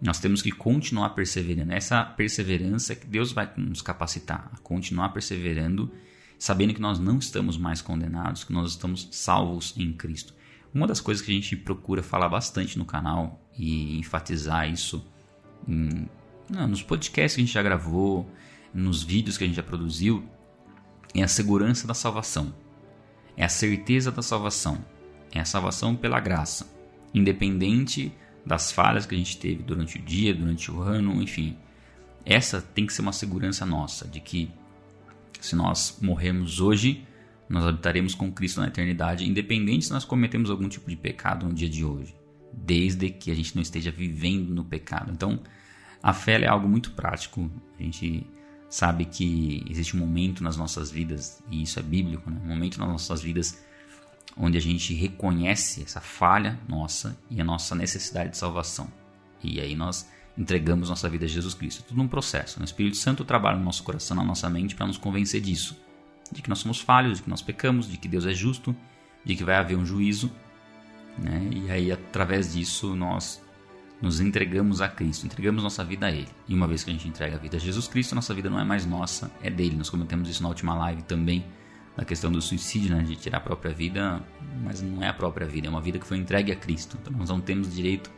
Nós 0.00 0.18
temos 0.18 0.40
que 0.40 0.50
continuar 0.50 1.10
perseverando. 1.10 1.72
Essa 1.72 2.04
perseverança 2.04 2.92
é 2.94 2.96
que 2.96 3.06
Deus 3.06 3.32
vai 3.32 3.52
nos 3.56 3.82
capacitar 3.82 4.50
a 4.52 4.56
continuar 4.58 5.10
perseverando, 5.10 5.92
sabendo 6.38 6.72
que 6.72 6.80
nós 6.80 6.98
não 6.98 7.18
estamos 7.18 7.58
mais 7.58 7.82
condenados, 7.82 8.44
que 8.44 8.52
nós 8.52 8.70
estamos 8.70 9.08
salvos 9.10 9.74
em 9.76 9.92
Cristo. 9.92 10.34
Uma 10.72 10.86
das 10.86 11.00
coisas 11.00 11.22
que 11.22 11.30
a 11.30 11.34
gente 11.34 11.56
procura 11.56 12.02
falar 12.02 12.28
bastante 12.28 12.78
no 12.78 12.84
canal 12.84 13.44
e 13.58 13.98
enfatizar 13.98 14.70
isso 14.70 15.04
em, 15.68 16.08
não, 16.48 16.66
nos 16.66 16.82
podcasts 16.82 17.34
que 17.34 17.42
a 17.42 17.44
gente 17.44 17.54
já 17.54 17.62
gravou, 17.62 18.30
nos 18.72 19.02
vídeos 19.02 19.36
que 19.36 19.44
a 19.44 19.46
gente 19.46 19.56
já 19.56 19.62
produziu, 19.62 20.24
é 21.14 21.22
a 21.22 21.28
segurança 21.28 21.86
da 21.86 21.94
salvação. 21.94 22.54
É 23.36 23.44
a 23.44 23.48
certeza 23.48 24.10
da 24.10 24.22
salvação. 24.22 24.84
É 25.32 25.40
a 25.40 25.44
salvação 25.44 25.94
pela 25.94 26.20
graça, 26.20 26.72
independente 27.12 28.12
das 28.50 28.72
falhas 28.72 29.06
que 29.06 29.14
a 29.14 29.18
gente 29.18 29.36
teve 29.36 29.62
durante 29.62 29.96
o 29.96 30.02
dia, 30.02 30.34
durante 30.34 30.72
o 30.72 30.82
ano, 30.82 31.22
enfim. 31.22 31.56
Essa 32.26 32.60
tem 32.60 32.84
que 32.84 32.92
ser 32.92 33.00
uma 33.00 33.12
segurança 33.12 33.64
nossa, 33.64 34.08
de 34.08 34.20
que 34.20 34.50
se 35.40 35.54
nós 35.54 35.98
morrermos 36.02 36.60
hoje, 36.60 37.06
nós 37.48 37.64
habitaremos 37.64 38.12
com 38.12 38.30
Cristo 38.32 38.60
na 38.60 38.66
eternidade, 38.66 39.24
independente 39.24 39.84
se 39.84 39.92
nós 39.92 40.04
cometemos 40.04 40.50
algum 40.50 40.68
tipo 40.68 40.90
de 40.90 40.96
pecado 40.96 41.46
no 41.46 41.54
dia 41.54 41.68
de 41.68 41.84
hoje, 41.84 42.12
desde 42.52 43.08
que 43.08 43.30
a 43.30 43.34
gente 43.36 43.54
não 43.54 43.62
esteja 43.62 43.92
vivendo 43.92 44.52
no 44.52 44.64
pecado. 44.64 45.12
Então, 45.12 45.38
a 46.02 46.12
fé 46.12 46.40
é 46.40 46.48
algo 46.48 46.68
muito 46.68 46.90
prático. 46.90 47.48
A 47.78 47.82
gente 47.84 48.26
sabe 48.68 49.04
que 49.04 49.64
existe 49.70 49.96
um 49.96 50.00
momento 50.00 50.42
nas 50.42 50.56
nossas 50.56 50.90
vidas, 50.90 51.40
e 51.48 51.62
isso 51.62 51.78
é 51.78 51.82
bíblico, 51.84 52.28
né? 52.28 52.40
um 52.44 52.48
momento 52.48 52.80
nas 52.80 52.88
nossas 52.88 53.22
vidas 53.22 53.64
onde 54.36 54.56
a 54.56 54.60
gente 54.60 54.94
reconhece 54.94 55.82
essa 55.82 56.00
falha 56.00 56.58
nossa 56.68 57.18
e 57.30 57.40
a 57.40 57.44
nossa 57.44 57.74
necessidade 57.74 58.30
de 58.30 58.36
salvação. 58.36 58.88
E 59.42 59.60
aí 59.60 59.74
nós 59.74 60.08
entregamos 60.36 60.88
nossa 60.88 61.08
vida 61.08 61.24
a 61.24 61.28
Jesus 61.28 61.54
Cristo. 61.54 61.84
Tudo 61.86 62.00
um 62.00 62.08
processo. 62.08 62.60
O 62.60 62.64
Espírito 62.64 62.96
Santo 62.96 63.24
trabalha 63.24 63.58
no 63.58 63.64
nosso 63.64 63.82
coração, 63.82 64.16
na 64.16 64.24
nossa 64.24 64.48
mente, 64.48 64.74
para 64.74 64.86
nos 64.86 64.96
convencer 64.96 65.40
disso. 65.40 65.76
De 66.32 66.40
que 66.42 66.48
nós 66.48 66.60
somos 66.60 66.80
falhos, 66.80 67.18
de 67.18 67.24
que 67.24 67.30
nós 67.30 67.42
pecamos, 67.42 67.88
de 67.90 67.96
que 67.96 68.08
Deus 68.08 68.24
é 68.24 68.32
justo, 68.32 68.74
de 69.24 69.34
que 69.34 69.44
vai 69.44 69.56
haver 69.56 69.76
um 69.76 69.84
juízo. 69.84 70.30
Né? 71.18 71.48
E 71.50 71.70
aí, 71.70 71.92
através 71.92 72.54
disso, 72.54 72.94
nós 72.94 73.42
nos 74.00 74.20
entregamos 74.20 74.80
a 74.80 74.88
Cristo, 74.88 75.26
entregamos 75.26 75.62
nossa 75.62 75.84
vida 75.84 76.06
a 76.06 76.10
Ele. 76.10 76.28
E 76.48 76.54
uma 76.54 76.66
vez 76.66 76.84
que 76.84 76.90
a 76.90 76.92
gente 76.92 77.08
entrega 77.08 77.36
a 77.36 77.38
vida 77.38 77.56
a 77.56 77.60
Jesus 77.60 77.86
Cristo, 77.88 78.14
nossa 78.14 78.32
vida 78.32 78.48
não 78.48 78.58
é 78.58 78.64
mais 78.64 78.86
nossa, 78.86 79.30
é 79.42 79.50
dele. 79.50 79.76
Nós 79.76 79.90
comentamos 79.90 80.28
isso 80.28 80.42
na 80.42 80.48
última 80.48 80.74
live 80.74 81.02
também 81.02 81.44
da 82.00 82.06
questão 82.06 82.32
do 82.32 82.40
suicídio, 82.40 82.96
né, 82.96 83.02
de 83.02 83.14
tirar 83.14 83.36
a 83.36 83.40
própria 83.42 83.74
vida, 83.74 84.22
mas 84.64 84.80
não 84.80 85.02
é 85.02 85.08
a 85.08 85.12
própria 85.12 85.46
vida, 85.46 85.66
é 85.66 85.70
uma 85.70 85.82
vida 85.82 85.98
que 85.98 86.06
foi 86.06 86.16
entregue 86.16 86.50
a 86.50 86.56
Cristo. 86.56 86.96
Então 86.98 87.12
nós 87.12 87.28
não 87.28 87.42
temos 87.42 87.74
direito 87.74 88.10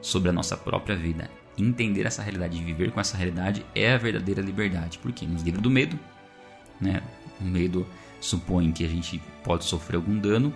sobre 0.00 0.30
a 0.30 0.32
nossa 0.32 0.56
própria 0.56 0.94
vida. 0.94 1.28
Entender 1.58 2.06
essa 2.06 2.22
realidade 2.22 2.62
viver 2.62 2.92
com 2.92 3.00
essa 3.00 3.16
realidade 3.16 3.66
é 3.74 3.92
a 3.92 3.98
verdadeira 3.98 4.40
liberdade, 4.40 5.00
porque 5.00 5.26
nos 5.26 5.42
livra 5.42 5.60
do 5.60 5.68
medo, 5.68 5.98
né? 6.80 7.02
O 7.40 7.44
medo 7.44 7.84
supõe 8.20 8.70
que 8.70 8.84
a 8.84 8.88
gente 8.88 9.20
pode 9.42 9.64
sofrer 9.64 9.96
algum 9.96 10.16
dano, 10.16 10.54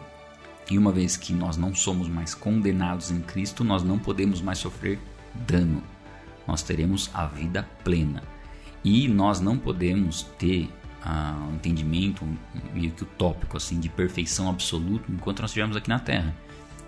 e 0.71 0.79
uma 0.79 0.93
vez 0.93 1.17
que 1.17 1.33
nós 1.33 1.57
não 1.57 1.75
somos 1.75 2.07
mais 2.07 2.33
condenados 2.33 3.11
em 3.11 3.21
Cristo, 3.21 3.65
nós 3.65 3.83
não 3.83 3.99
podemos 3.99 4.41
mais 4.41 4.59
sofrer 4.59 5.01
dano. 5.35 5.83
Nós 6.47 6.63
teremos 6.63 7.11
a 7.13 7.27
vida 7.27 7.69
plena. 7.83 8.23
E 8.85 9.09
nós 9.09 9.41
não 9.41 9.59
podemos 9.59 10.23
ter 10.39 10.71
uh, 11.05 11.51
um 11.51 11.55
entendimento 11.55 12.27
meio 12.73 12.91
que 12.93 13.03
utópico 13.03 13.57
assim 13.57 13.79
de 13.79 13.89
perfeição 13.89 14.49
absoluta 14.49 15.11
enquanto 15.11 15.41
nós 15.41 15.51
estivermos 15.51 15.77
aqui 15.77 15.89
na 15.89 15.99
Terra. 15.99 16.35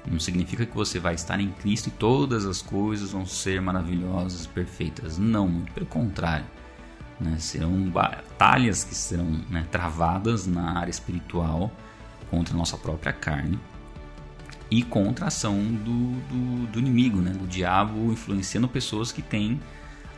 Não 0.07 0.21
significa 0.21 0.67
que 0.67 0.75
você 0.75 0.99
vai 0.99 1.15
estar 1.15 1.41
em 1.41 1.51
Cristo 1.51 1.89
e 1.89 1.91
todas 1.91 2.45
as 2.45 2.61
coisas 2.61 3.13
vão 3.13 3.25
ser 3.25 3.61
maravilhosas, 3.61 4.47
perfeitas. 4.47 5.17
Não, 5.17 5.49
muito 5.49 5.73
pelo 5.73 5.87
contrário. 5.87 6.45
Né? 7.19 7.39
Serão 7.39 7.89
batalhas 7.89 8.85
que 8.85 8.95
serão 8.95 9.25
né, 9.49 9.67
travadas 9.71 10.47
na 10.47 10.79
área 10.79 10.91
espiritual 10.91 11.73
contra 12.31 12.55
a 12.55 12.57
nossa 12.57 12.77
própria 12.77 13.13
carne 13.13 13.59
e 14.71 14.83
contra 14.83 15.27
a 15.27 15.29
ação 15.29 15.57
do, 15.59 16.13
do, 16.29 16.67
do 16.67 16.79
inimigo, 16.79 17.21
né? 17.21 17.31
do 17.31 17.47
diabo 17.47 18.13
influenciando 18.13 18.69
pessoas 18.69 19.11
que 19.11 19.23
têm 19.23 19.59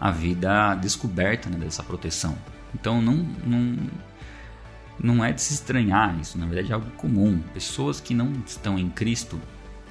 a 0.00 0.11
vida 0.11 0.75
descoberta 0.75 1.49
né, 1.49 1.59
dessa 1.59 1.83
proteção. 1.83 2.37
Então 2.75 3.00
não, 3.00 3.16
não, 3.44 3.76
não 4.99 5.25
é 5.25 5.32
de 5.32 5.40
se 5.40 5.54
estranhar 5.54 6.18
isso, 6.20 6.38
na 6.38 6.46
verdade 6.46 6.70
é 6.70 6.75
algo 6.75 6.90
comum. 6.92 7.40
Pessoas 7.54 8.00
que 8.00 8.14
não 8.14 8.32
estão 8.46 8.78
em 8.78 8.88
Cristo, 8.88 9.40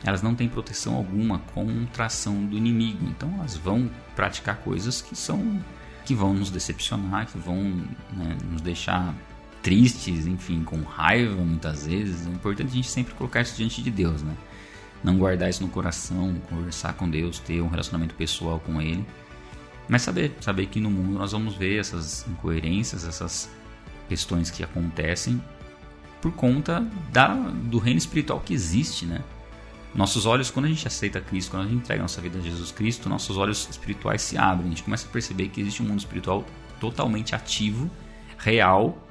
elas 0.04 0.22
não 0.22 0.36
têm 0.36 0.48
proteção 0.48 0.96
alguma 0.96 1.40
contra 1.40 2.04
a 2.04 2.08
ação 2.08 2.46
do 2.46 2.58
inimigo. 2.58 3.06
Então 3.06 3.34
elas 3.40 3.56
vão 3.56 3.90
praticar 4.16 4.58
coisas 4.58 5.02
que 5.02 5.16
são 5.16 5.60
que 6.06 6.14
vão 6.14 6.36
nos 6.36 6.52
decepcionar, 6.52 7.26
que 7.26 7.38
vão 7.38 7.64
né, 8.14 8.38
nos 8.52 8.62
deixar 8.62 9.16
tristes, 9.64 10.28
enfim, 10.28 10.64
com 10.64 10.84
raiva 10.84 11.42
muitas 11.44 11.88
vezes. 11.88 12.28
É 12.28 12.30
importante 12.30 12.68
a 12.68 12.74
gente 12.74 12.88
sempre 12.88 13.16
colocar 13.16 13.42
isso 13.42 13.58
diante 13.58 13.82
de 13.82 13.90
Deus, 13.90 14.22
né? 14.22 14.36
Não 15.04 15.18
guardar 15.18 15.50
isso 15.50 15.64
no 15.64 15.70
coração, 15.70 16.36
conversar 16.48 16.94
com 16.94 17.10
Deus, 17.10 17.40
ter 17.40 17.60
um 17.62 17.68
relacionamento 17.68 18.14
pessoal 18.14 18.60
com 18.60 18.80
Ele 18.80 19.04
mas 19.88 20.02
saber, 20.02 20.36
saber 20.42 20.68
que 20.68 20.80
no 20.80 20.90
mundo 20.90 21.20
nós 21.20 21.32
vamos 21.32 21.56
ver 21.56 21.80
essas 21.80 22.26
incoerências, 22.28 23.08
essas 23.08 23.50
questões 24.08 24.50
que 24.50 24.64
acontecem 24.64 25.42
por 26.22 26.32
conta 26.34 26.86
da, 27.12 27.34
do 27.34 27.78
reino 27.78 27.98
espiritual 27.98 28.40
que 28.40 28.54
existe, 28.54 29.06
né? 29.06 29.24
Nossos 29.94 30.26
olhos, 30.26 30.52
quando 30.52 30.66
a 30.66 30.68
gente 30.68 30.86
aceita 30.86 31.22
Cristo, 31.22 31.52
quando 31.52 31.68
a 31.68 31.70
gente 31.70 31.78
entrega 31.78 32.02
nossa 32.02 32.20
vida 32.20 32.38
a 32.38 32.42
Jesus 32.42 32.72
Cristo, 32.72 33.08
nossos 33.08 33.38
olhos 33.38 33.70
espirituais 33.70 34.22
se 34.22 34.38
abrem. 34.38 34.68
A 34.68 34.70
gente 34.72 34.84
começa 34.84 35.08
a 35.08 35.10
perceber 35.10 35.48
que 35.48 35.62
existe 35.62 35.82
um 35.82 35.86
mundo 35.86 36.00
espiritual 36.00 36.46
totalmente 36.82 37.34
ativo, 37.34 37.90
real, 38.38 39.02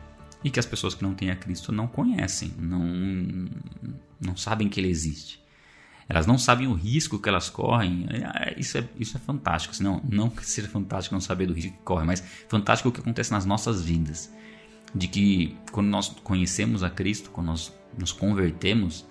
e 0.43 0.51
que 0.51 0.61
as 0.61 0.67
pessoas 0.67 0.95
que 0.95 1.03
não 1.03 1.15
têm 1.15 1.31
a 1.31 1.37
Cristo 1.37 1.73
não 1.73 1.87
conhecem, 1.87 2.53
não, 2.59 3.49
não 4.21 4.37
sabem 4.37 4.69
que 4.69 4.79
ele 4.79 4.91
existe. 4.91 5.43
Elas 6.09 6.27
não 6.27 6.37
sabem 6.37 6.67
o 6.67 6.75
risco 6.75 7.19
que 7.19 7.29
elas 7.29 7.49
correm. 7.49 8.07
É, 8.11 8.59
isso 8.59 8.77
é, 8.79 8.85
isso 8.99 9.17
é 9.17 9.21
fantástico. 9.21 9.73
Assim, 9.73 9.83
não, 9.83 10.01
não 10.09 10.29
que 10.29 10.45
seja 10.47 10.69
fantástico 10.69 11.15
não 11.15 11.21
saber 11.21 11.47
do 11.47 11.55
risco 11.55 11.73
que 11.73 11.83
corre, 11.83 12.05
mas 12.05 12.23
fantástico 12.49 12.89
o 12.89 12.93
que 12.93 13.01
acontece 13.01 13.33
nas 13.33 13.45
nossas 13.45 13.83
vidas. 13.83 14.33
De 14.95 15.09
que 15.09 15.57
quando 15.73 15.89
nós 15.89 16.09
conhecemos 16.09 16.83
a 16.83 16.91
Cristo, 16.91 17.31
quando 17.31 17.47
nós 17.49 17.73
nos 17.99 18.13
convertemos, 18.13 19.07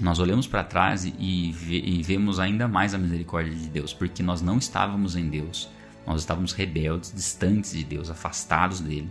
nós 0.00 0.18
olhamos 0.18 0.46
para 0.46 0.62
trás 0.62 1.04
e, 1.04 1.12
e, 1.18 2.02
vemos 2.02 2.38
ainda 2.38 2.68
mais 2.68 2.94
a 2.94 2.98
misericórdia 2.98 3.54
de 3.54 3.68
Deus, 3.68 3.92
porque 3.92 4.22
nós 4.22 4.40
não 4.40 4.58
estávamos 4.58 5.16
em 5.16 5.28
Deus, 5.28 5.68
nós 6.06 6.20
estávamos 6.20 6.52
rebeldes, 6.52 7.12
distantes 7.12 7.72
de 7.72 7.84
Deus, 7.84 8.10
afastados 8.10 8.80
dele, 8.80 9.10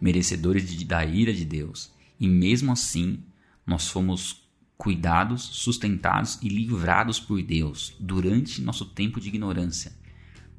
merecedores 0.00 0.68
de, 0.68 0.84
da 0.84 1.04
ira 1.04 1.32
de 1.32 1.44
Deus, 1.44 1.92
e 2.20 2.28
mesmo 2.28 2.70
assim 2.70 3.18
nós 3.66 3.88
fomos 3.88 4.45
cuidados, 4.76 5.42
sustentados 5.42 6.38
e 6.42 6.48
livrados 6.48 7.18
por 7.18 7.42
Deus 7.42 7.94
durante 7.98 8.60
nosso 8.60 8.84
tempo 8.84 9.20
de 9.20 9.28
ignorância. 9.28 9.92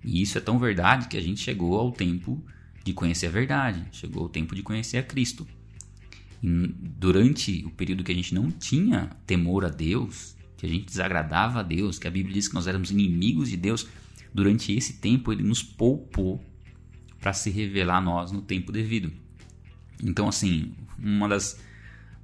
E 0.03 0.21
isso 0.21 0.37
é 0.37 0.41
tão 0.41 0.57
verdade 0.57 1.07
que 1.07 1.17
a 1.17 1.21
gente 1.21 1.41
chegou 1.41 1.77
ao 1.77 1.91
tempo 1.91 2.43
de 2.83 2.93
conhecer 2.93 3.27
a 3.27 3.31
verdade, 3.31 3.85
chegou 3.91 4.25
o 4.25 4.29
tempo 4.29 4.55
de 4.55 4.63
conhecer 4.63 4.97
a 4.97 5.03
Cristo. 5.03 5.45
E 6.41 6.47
durante 6.47 7.63
o 7.65 7.69
período 7.69 8.03
que 8.03 8.11
a 8.11 8.15
gente 8.15 8.33
não 8.33 8.49
tinha 8.49 9.09
temor 9.25 9.65
a 9.65 9.69
Deus, 9.69 10.35
que 10.55 10.65
a 10.65 10.69
gente 10.69 10.85
desagradava 10.85 11.59
a 11.59 11.63
Deus, 11.63 11.99
que 11.99 12.07
a 12.07 12.11
Bíblia 12.11 12.33
diz 12.33 12.47
que 12.47 12.55
nós 12.55 12.67
éramos 12.67 12.91
inimigos 12.91 13.49
de 13.49 13.57
Deus, 13.57 13.87
durante 14.33 14.73
esse 14.73 14.93
tempo 14.93 15.31
ele 15.31 15.43
nos 15.43 15.61
poupou 15.61 16.43
para 17.19 17.33
se 17.33 17.49
revelar 17.49 17.97
a 17.97 18.01
nós 18.01 18.31
no 18.31 18.41
tempo 18.41 18.71
devido. 18.71 19.11
Então, 20.03 20.27
assim, 20.27 20.73
uma 20.97 21.27
das 21.27 21.59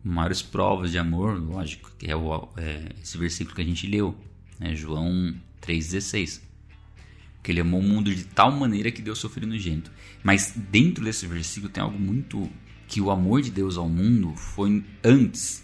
maiores 0.04 0.42
provas 0.42 0.92
de 0.92 0.98
amor, 0.98 1.40
lógico, 1.40 1.92
que 1.98 2.10
é, 2.10 2.16
o, 2.16 2.50
é 2.58 2.90
esse 3.02 3.18
versículo 3.18 3.56
que 3.56 3.62
a 3.62 3.66
gente 3.66 3.88
leu, 3.88 4.16
né, 4.60 4.76
João 4.76 5.34
3,16. 5.62 6.42
Que 7.42 7.52
ele 7.52 7.62
amou 7.62 7.80
o 7.80 7.84
mundo 7.84 8.14
de 8.14 8.24
tal 8.26 8.52
maneira 8.52 8.92
que 8.92 9.02
deu 9.02 9.16
seu 9.16 9.30
filho 9.30 9.48
nojento. 9.48 9.92
Mas 10.24 10.54
dentro 10.56 11.04
desse 11.04 11.28
versículo 11.28 11.72
tem 11.72 11.84
algo 11.84 12.00
muito. 12.00 12.50
que 12.88 13.02
o 13.02 13.10
amor 13.10 13.42
de 13.42 13.50
Deus 13.50 13.78
ao 13.78 13.90
mundo 13.90 14.36
foi 14.36 14.84
antes 15.04 15.64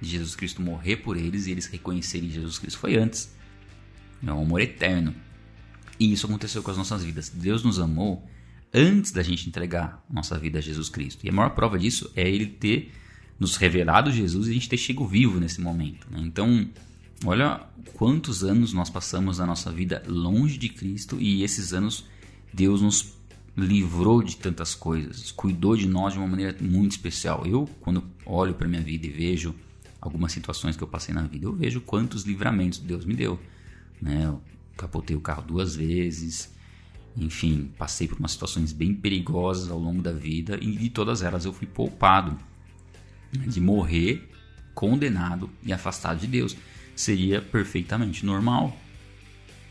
de 0.00 0.10
Jesus 0.10 0.36
Cristo 0.36 0.62
morrer 0.62 0.96
por 0.96 1.16
eles 1.16 1.46
e 1.46 1.50
eles 1.50 1.66
reconhecerem 1.66 2.30
Jesus 2.30 2.58
Cristo. 2.58 2.78
Foi 2.78 2.96
antes. 2.96 3.34
É 4.26 4.32
um 4.32 4.42
amor 4.42 4.60
eterno. 4.60 5.14
E 5.98 6.12
isso 6.12 6.26
aconteceu 6.26 6.62
com 6.62 6.70
as 6.70 6.76
nossas 6.76 7.04
vidas. 7.04 7.28
Deus 7.28 7.62
nos 7.62 7.78
amou 7.78 8.26
antes 8.72 9.12
da 9.12 9.22
gente 9.22 9.48
entregar 9.48 10.02
nossa 10.10 10.38
vida 10.38 10.58
a 10.58 10.62
Jesus 10.62 10.88
Cristo. 10.88 11.24
E 11.24 11.28
a 11.28 11.32
maior 11.32 11.50
prova 11.50 11.78
disso 11.78 12.10
é 12.16 12.28
ele 12.28 12.46
ter 12.46 12.92
nos 13.38 13.56
revelado 13.56 14.12
Jesus 14.12 14.46
e 14.46 14.50
a 14.50 14.54
gente 14.54 14.68
ter 14.68 14.76
chego 14.76 15.06
vivo 15.06 15.40
nesse 15.40 15.60
momento. 15.60 16.06
Né? 16.10 16.20
Então, 16.22 16.68
olha 17.24 17.60
quantos 17.94 18.44
anos 18.44 18.72
nós 18.72 18.90
passamos 18.90 19.38
na 19.38 19.46
nossa 19.46 19.70
vida 19.70 20.02
longe 20.06 20.58
de 20.58 20.68
Cristo 20.68 21.16
e 21.20 21.42
esses 21.42 21.72
anos 21.72 22.04
Deus 22.52 22.80
nos 22.80 23.14
livrou 23.56 24.22
de 24.22 24.36
tantas 24.36 24.74
coisas, 24.74 25.30
cuidou 25.30 25.76
de 25.76 25.86
nós 25.86 26.12
de 26.12 26.18
uma 26.18 26.26
maneira 26.26 26.56
muito 26.60 26.92
especial. 26.92 27.46
Eu, 27.46 27.68
quando 27.80 28.04
olho 28.26 28.54
para 28.54 28.66
minha 28.66 28.82
vida 28.82 29.06
e 29.06 29.10
vejo 29.10 29.54
algumas 30.00 30.32
situações 30.32 30.76
que 30.76 30.82
eu 30.82 30.88
passei 30.88 31.14
na 31.14 31.22
vida, 31.22 31.46
eu 31.46 31.52
vejo 31.52 31.80
quantos 31.80 32.24
livramentos 32.24 32.78
Deus 32.78 33.04
me 33.04 33.14
deu. 33.14 33.38
Né? 34.02 34.32
capotei 34.76 35.16
o 35.16 35.20
carro 35.20 35.42
duas 35.42 35.76
vezes. 35.76 36.52
Enfim, 37.16 37.70
passei 37.78 38.08
por 38.08 38.18
umas 38.18 38.32
situações 38.32 38.72
bem 38.72 38.92
perigosas 38.92 39.70
ao 39.70 39.78
longo 39.78 40.02
da 40.02 40.12
vida 40.12 40.58
e 40.60 40.72
de 40.72 40.90
todas 40.90 41.22
elas 41.22 41.44
eu 41.44 41.52
fui 41.52 41.66
poupado 41.66 42.36
de 43.38 43.60
morrer 43.60 44.28
condenado 44.74 45.50
e 45.62 45.72
afastado 45.72 46.18
de 46.18 46.26
Deus. 46.26 46.56
Seria 46.94 47.40
perfeitamente 47.40 48.24
normal 48.24 48.76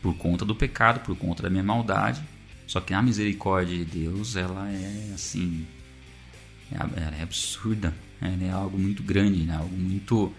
por 0.02 0.14
conta 0.16 0.44
do 0.44 0.54
pecado, 0.54 1.00
por 1.00 1.16
conta 1.16 1.42
da 1.42 1.50
minha 1.50 1.62
maldade. 1.62 2.22
Só 2.66 2.80
que 2.80 2.94
a 2.94 3.02
misericórdia 3.02 3.76
de 3.76 3.84
Deus, 3.84 4.36
ela 4.36 4.70
é 4.70 5.12
assim, 5.14 5.66
é 6.70 6.76
ela 6.76 7.16
é 7.16 7.22
absurda, 7.22 7.94
ela 8.20 8.42
é 8.42 8.50
algo 8.50 8.78
muito 8.78 9.02
grande, 9.02 9.44
né? 9.44 9.56
algo 9.56 9.76
muito 9.76 10.32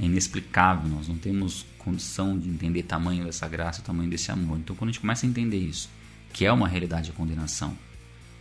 inexplicável. 0.00 0.88
Nós 0.88 1.08
não 1.08 1.16
temos 1.16 1.64
condição 1.78 2.38
de 2.38 2.48
entender 2.48 2.82
tamanho 2.82 3.24
dessa 3.24 3.48
graça, 3.48 3.82
tamanho 3.82 4.10
desse 4.10 4.30
amor. 4.30 4.58
Então, 4.58 4.76
quando 4.76 4.90
a 4.90 4.92
gente 4.92 5.00
começa 5.00 5.26
a 5.26 5.28
entender 5.28 5.58
isso, 5.58 5.88
que 6.32 6.44
é 6.44 6.52
uma 6.52 6.68
realidade 6.68 7.10
a 7.10 7.12
condenação, 7.12 7.76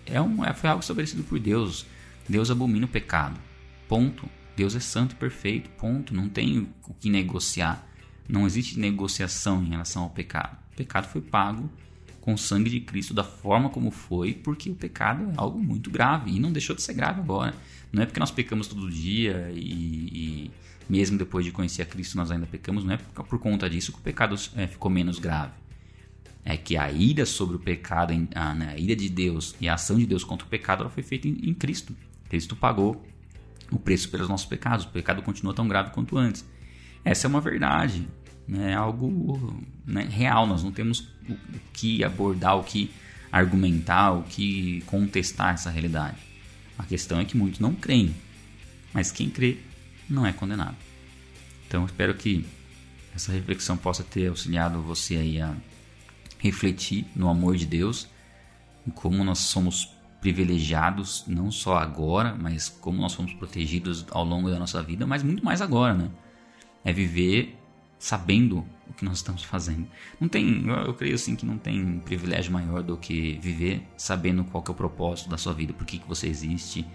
é 0.05 0.21
um, 0.21 0.43
é, 0.43 0.53
foi 0.53 0.69
algo 0.69 0.81
estabelecido 0.81 1.24
por 1.24 1.39
Deus. 1.39 1.86
Deus 2.27 2.51
abomina 2.51 2.86
o 2.86 2.89
pecado. 2.89 3.39
Ponto. 3.89 4.29
Deus 4.55 4.75
é 4.75 4.79
santo 4.79 5.13
e 5.13 5.15
perfeito. 5.15 5.69
Ponto. 5.72 6.13
Não 6.13 6.29
tem 6.29 6.69
o 6.88 6.93
que 6.93 7.10
negociar. 7.10 7.86
Não 8.27 8.46
existe 8.46 8.79
negociação 8.79 9.63
em 9.63 9.69
relação 9.69 10.03
ao 10.03 10.12
pecado. 10.12 10.55
O 10.72 10.75
pecado 10.77 11.08
foi 11.08 11.19
pago 11.19 11.69
com 12.22 12.34
o 12.34 12.38
sangue 12.38 12.69
de 12.69 12.79
Cristo 12.81 13.13
da 13.13 13.24
forma 13.24 13.69
como 13.69 13.89
foi, 13.89 14.34
porque 14.34 14.69
o 14.69 14.75
pecado 14.75 15.31
é 15.31 15.34
algo 15.36 15.58
muito 15.60 15.89
grave 15.89 16.31
e 16.31 16.39
não 16.39 16.51
deixou 16.51 16.75
de 16.75 16.81
ser 16.84 16.93
grave 16.93 17.19
agora. 17.19 17.55
Não 17.91 18.03
é 18.03 18.05
porque 18.05 18.19
nós 18.19 18.29
pecamos 18.29 18.67
todo 18.67 18.89
dia 18.91 19.51
e, 19.55 20.46
e 20.46 20.51
mesmo 20.88 21.17
depois 21.17 21.43
de 21.43 21.51
conhecer 21.51 21.81
a 21.81 21.86
Cristo 21.86 22.17
nós 22.17 22.29
ainda 22.29 22.46
pecamos, 22.46 22.84
não 22.84 22.93
é 22.93 22.98
por, 22.98 23.39
conta 23.39 23.67
disso 23.69 23.91
que 23.91 23.98
o 23.98 24.01
pecado 24.01 24.36
é, 24.55 24.67
ficou 24.67 24.91
menos 24.91 25.17
grave. 25.17 25.53
É 26.46 26.55
que 26.55 26.77
a 26.77 26.91
ira 26.91 27.25
sobre 27.25 27.55
o 27.55 27.60
pecado, 27.60 28.13
a, 28.36 28.53
né, 28.53 28.74
a, 28.74 28.77
ira 28.77 28.96
de 28.96 29.10
Deus 29.10 29.55
e 29.60 29.67
a 29.67 29.74
ação 29.74 29.98
de 29.98 30.05
Deus 30.05 30.24
contra 30.24 30.46
o 30.46 30.50
pecado 30.50 30.81
ela 30.81 30.89
foi 30.89 31.01
feita 31.01 31.27
em, 31.27 31.50
em 31.50 31.53
Cristo. 31.53 31.96
Cristo 32.29 32.55
pagou 32.55 33.03
o 33.71 33.79
preço 33.79 34.09
pelos 34.09 34.27
nossos 34.27 34.45
pecados. 34.45 34.85
O 34.85 34.89
pecado 34.89 35.21
continua 35.21 35.53
tão 35.53 35.67
grave 35.67 35.91
quanto 35.91 36.17
antes. 36.17 36.45
Essa 37.03 37.27
é 37.27 37.29
uma 37.29 37.41
verdade, 37.41 38.07
né? 38.47 38.71
é 38.71 38.75
algo 38.75 39.63
né, 39.85 40.07
real. 40.09 40.45
Nós 40.45 40.63
não 40.63 40.71
temos 40.71 41.01
o 41.27 41.38
que 41.73 42.03
abordar, 42.03 42.57
o 42.57 42.63
que 42.63 42.91
argumentar, 43.31 44.11
o 44.11 44.23
que 44.23 44.81
contestar 44.81 45.53
essa 45.53 45.69
realidade. 45.69 46.17
A 46.77 46.83
questão 46.83 47.19
é 47.19 47.25
que 47.25 47.38
muitos 47.38 47.59
não 47.59 47.73
creem, 47.75 48.15
mas 48.93 49.11
quem 49.11 49.29
crê 49.29 49.57
não 50.09 50.25
é 50.25 50.33
condenado. 50.33 50.75
Então 51.67 51.85
espero 51.85 52.13
que 52.15 52.45
essa 53.13 53.31
reflexão 53.31 53.77
possa 53.77 54.03
ter 54.03 54.27
auxiliado 54.27 54.81
você 54.81 55.15
aí 55.15 55.41
a 55.41 55.53
refletir 56.39 57.05
no 57.15 57.29
amor 57.29 57.57
de 57.57 57.65
Deus, 57.65 58.07
como 58.95 59.23
nós 59.23 59.39
somos 59.39 59.89
privilegiados, 60.21 61.23
não 61.27 61.51
só 61.51 61.77
agora, 61.77 62.35
mas 62.35 62.67
como 62.69 63.01
nós 63.01 63.13
fomos 63.13 63.33
protegidos 63.33 64.05
ao 64.11 64.23
longo 64.23 64.49
da 64.49 64.59
nossa 64.59 64.81
vida, 64.83 65.07
mas 65.07 65.23
muito 65.23 65.43
mais 65.43 65.61
agora, 65.61 65.93
né? 65.93 66.09
É 66.83 66.91
viver 66.91 67.57
sabendo 67.97 68.65
o 68.88 68.93
que 68.93 69.05
nós 69.05 69.17
estamos 69.17 69.43
fazendo. 69.43 69.88
Não 70.19 70.27
tem, 70.27 70.67
eu, 70.67 70.75
eu 70.75 70.93
creio 70.93 71.15
assim 71.15 71.35
que 71.35 71.45
não 71.45 71.57
tem 71.57 71.99
privilégio 71.99 72.51
maior 72.51 72.81
do 72.83 72.97
que 72.97 73.38
viver 73.41 73.83
sabendo 73.97 74.43
qual 74.43 74.63
é 74.67 74.71
o 74.71 74.73
propósito 74.73 75.29
da 75.29 75.38
sua 75.38 75.53
vida, 75.53 75.73
por 75.73 75.85
que, 75.85 75.99
que 75.99 76.07
você 76.07 76.27
existe 76.27 76.85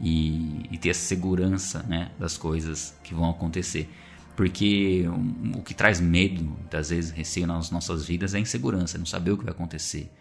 e, 0.00 0.62
e 0.70 0.78
ter 0.78 0.90
a 0.90 0.94
segurança, 0.94 1.82
né, 1.84 2.12
das 2.18 2.36
coisas 2.36 2.96
que 3.02 3.14
vão 3.14 3.30
acontecer. 3.30 3.88
Porque 4.36 5.04
o, 5.08 5.58
o 5.58 5.62
que 5.62 5.74
traz 5.74 6.00
medo, 6.00 6.44
muitas 6.44 6.90
vezes, 6.90 7.10
receio 7.10 7.46
nas 7.46 7.72
nossas 7.72 8.06
vidas 8.06 8.34
é 8.34 8.38
a 8.38 8.40
insegurança, 8.40 8.98
não 8.98 9.06
saber 9.06 9.32
o 9.32 9.38
que 9.38 9.44
vai 9.44 9.52
acontecer 9.52 10.12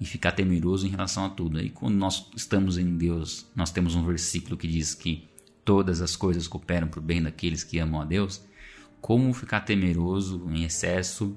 e 0.00 0.04
ficar 0.06 0.32
temeroso 0.32 0.86
em 0.86 0.90
relação 0.90 1.24
a 1.24 1.28
tudo. 1.28 1.58
Aí 1.58 1.68
quando 1.68 1.94
nós 1.94 2.26
estamos 2.34 2.78
em 2.78 2.96
Deus, 2.96 3.46
nós 3.54 3.70
temos 3.70 3.94
um 3.94 4.04
versículo 4.04 4.56
que 4.56 4.66
diz 4.66 4.94
que 4.94 5.28
todas 5.64 6.00
as 6.00 6.16
coisas 6.16 6.48
cooperam 6.48 6.88
para 6.88 7.00
o 7.00 7.02
bem 7.02 7.22
daqueles 7.22 7.62
que 7.62 7.78
amam 7.78 8.00
a 8.00 8.04
Deus. 8.04 8.42
Como 9.00 9.32
ficar 9.34 9.60
temeroso 9.60 10.48
em 10.50 10.64
excesso? 10.64 11.36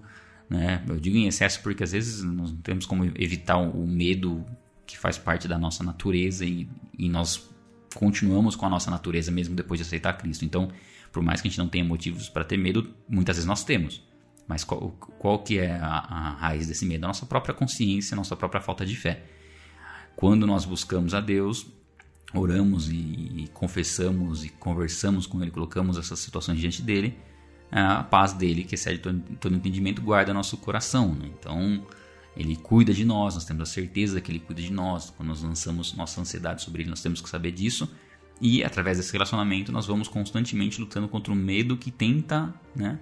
Né? 0.49 0.84
Eu 0.88 0.99
digo 0.99 1.17
em 1.17 1.28
excesso 1.28 1.62
porque 1.62 1.84
às 1.84 1.91
vezes 1.91 2.23
nós 2.23 2.52
não 2.52 2.58
temos 2.58 2.86
como 2.86 3.06
evitar 3.15 3.58
o 3.58 3.86
medo 3.86 4.45
que 4.86 4.97
faz 4.97 5.17
parte 5.17 5.47
da 5.47 5.58
nossa 5.58 5.84
natureza 5.84 6.45
e, 6.45 6.69
e 6.97 7.10
nós 7.10 7.49
continuamos 7.95 8.56
com 8.56 8.65
a 8.65 8.69
nossa 8.69 8.89
natureza 8.89 9.32
mesmo 9.32 9.56
depois 9.56 9.80
de 9.80 9.86
aceitar 9.86 10.13
Cristo. 10.13 10.45
Então, 10.45 10.69
por 11.12 11.21
mais 11.21 11.41
que 11.41 11.47
a 11.47 11.52
gente 11.52 11.60
não 11.60 11.67
tenha 11.67 11.84
motivos 11.84 12.30
para 12.30 12.43
ter 12.43 12.58
medo, 12.58 12.93
muitas 13.08 13.36
vezes 13.36 13.47
nós 13.47 13.63
temos. 13.63 14.02
Mas 14.47 14.63
qual, 14.63 14.91
qual 15.17 15.39
que 15.39 15.58
é 15.58 15.71
a, 15.71 15.88
a 15.88 16.29
raiz 16.32 16.67
desse 16.67 16.86
medo? 16.86 17.06
A 17.06 17.08
nossa 17.08 17.25
própria 17.25 17.53
consciência, 17.53 18.15
a 18.15 18.17
nossa 18.17 18.36
própria 18.36 18.62
falta 18.62 18.86
de 18.86 18.95
fé. 18.95 19.23
Quando 20.15 20.45
nós 20.45 20.65
buscamos 20.65 21.13
a 21.13 21.21
Deus, 21.21 21.65
oramos 22.34 22.89
e, 22.89 22.95
e 22.95 23.49
confessamos 23.53 24.43
e 24.43 24.49
conversamos 24.49 25.25
com 25.25 25.41
Ele, 25.41 25.51
colocamos 25.51 25.97
essas 25.97 26.19
situações 26.19 26.60
diante 26.60 26.82
dele, 26.82 27.17
a 27.71 28.03
paz 28.03 28.34
dele, 28.34 28.63
que 28.63 28.75
excede 28.75 28.99
todo, 28.99 29.19
todo 29.39 29.56
entendimento, 29.56 30.01
guarda 30.01 30.34
nosso 30.34 30.58
coração. 30.58 31.13
Né? 31.15 31.32
Então, 31.39 31.84
ele 32.38 32.56
cuida 32.56 32.93
de 32.93 33.03
nós, 33.03 33.34
nós 33.36 33.45
temos 33.45 33.69
a 33.69 33.71
certeza 33.71 34.21
que 34.21 34.32
ele 34.32 34.39
cuida 34.39 34.62
de 34.62 34.71
nós. 34.71 35.10
Quando 35.10 35.29
nós 35.29 35.41
lançamos 35.41 35.93
nossa 35.93 36.21
ansiedade 36.21 36.62
sobre 36.62 36.84
ele, 36.84 36.89
nós 36.89 37.01
temos 37.01 37.21
que 37.21 37.29
saber 37.29 37.51
disso. 37.51 37.89
E 38.39 38.63
através 38.63 38.97
desse 38.97 39.12
relacionamento, 39.12 39.71
nós 39.71 39.86
vamos 39.86 40.08
constantemente 40.08 40.79
lutando 40.79 41.08
contra 41.08 41.32
o 41.32 41.36
medo 41.36 41.77
que 41.77 41.89
tenta 41.89 42.53
né, 42.75 42.99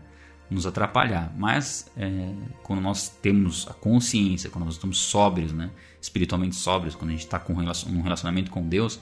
nos 0.51 0.67
atrapalhar. 0.67 1.33
Mas 1.37 1.89
é, 1.95 2.33
quando 2.61 2.81
nós 2.81 3.07
temos 3.09 3.67
a 3.69 3.73
consciência, 3.73 4.49
quando 4.49 4.65
nós 4.65 4.75
estamos 4.75 4.99
sóbrios, 4.99 5.53
né, 5.53 5.71
espiritualmente 6.01 6.55
sóbrios, 6.55 6.93
quando 6.93 7.09
a 7.09 7.13
gente 7.13 7.25
está 7.25 7.39
com 7.39 7.53
um 7.53 8.01
relacionamento 8.01 8.51
com 8.51 8.67
Deus, 8.67 8.99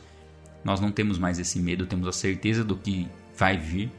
nós 0.64 0.80
não 0.80 0.92
temos 0.92 1.18
mais 1.18 1.40
esse 1.40 1.60
medo, 1.60 1.86
temos 1.86 2.08
a 2.08 2.12
certeza 2.12 2.64
do 2.64 2.76
que 2.76 3.10
vai 3.36 3.58
vir, 3.58 3.92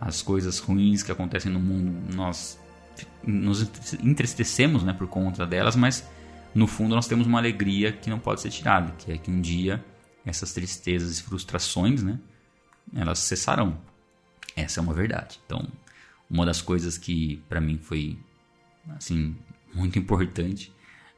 as 0.00 0.20
coisas 0.20 0.58
ruins 0.58 1.02
que 1.02 1.12
acontecem 1.12 1.50
no 1.50 1.60
mundo, 1.60 2.14
nós 2.14 2.58
nos 3.22 3.62
entristecemos 4.02 4.82
né, 4.82 4.92
por 4.92 5.06
conta 5.06 5.46
delas, 5.46 5.76
mas 5.76 6.06
no 6.54 6.66
fundo 6.66 6.94
nós 6.94 7.06
temos 7.06 7.26
uma 7.26 7.38
alegria 7.38 7.92
que 7.92 8.10
não 8.10 8.18
pode 8.18 8.40
ser 8.40 8.50
tirada, 8.50 8.92
que 8.98 9.12
é 9.12 9.18
que 9.18 9.30
um 9.30 9.40
dia 9.40 9.84
essas 10.24 10.52
tristezas 10.52 11.18
e 11.18 11.22
frustrações, 11.22 12.02
né, 12.02 12.18
elas 12.94 13.20
cessarão. 13.20 13.78
Essa 14.56 14.80
é 14.80 14.82
uma 14.82 14.92
verdade. 14.92 15.38
Então, 15.44 15.68
uma 16.28 16.44
das 16.44 16.60
coisas 16.60 16.98
que 16.98 17.42
para 17.48 17.60
mim 17.60 17.78
foi 17.78 18.18
assim 18.90 19.36
muito 19.74 19.98
importante, 19.98 20.72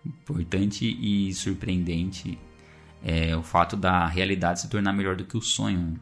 importante 0.04 0.84
e 0.84 1.32
surpreendente 1.34 2.38
é 3.02 3.36
o 3.36 3.42
fato 3.42 3.76
da 3.76 4.06
realidade 4.06 4.60
se 4.60 4.68
tornar 4.68 4.92
melhor 4.92 5.16
do 5.16 5.24
que 5.24 5.36
o 5.36 5.42
sonho. 5.42 5.98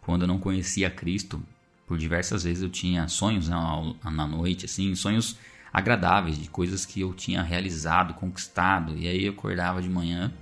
Quando 0.00 0.22
eu 0.22 0.28
não 0.28 0.38
conhecia 0.38 0.90
Cristo, 0.90 1.42
por 1.86 1.98
diversas 1.98 2.44
vezes 2.44 2.62
eu 2.62 2.70
tinha 2.70 3.08
sonhos 3.08 3.48
na 3.48 4.26
noite, 4.26 4.66
assim, 4.66 4.94
sonhos 4.94 5.38
agradáveis 5.72 6.38
de 6.38 6.48
coisas 6.48 6.86
que 6.86 7.00
eu 7.00 7.12
tinha 7.12 7.42
realizado, 7.42 8.14
conquistado, 8.14 8.96
e 8.96 9.08
aí 9.08 9.24
eu 9.24 9.32
acordava 9.32 9.82
de 9.82 9.88
manhã 9.88 10.32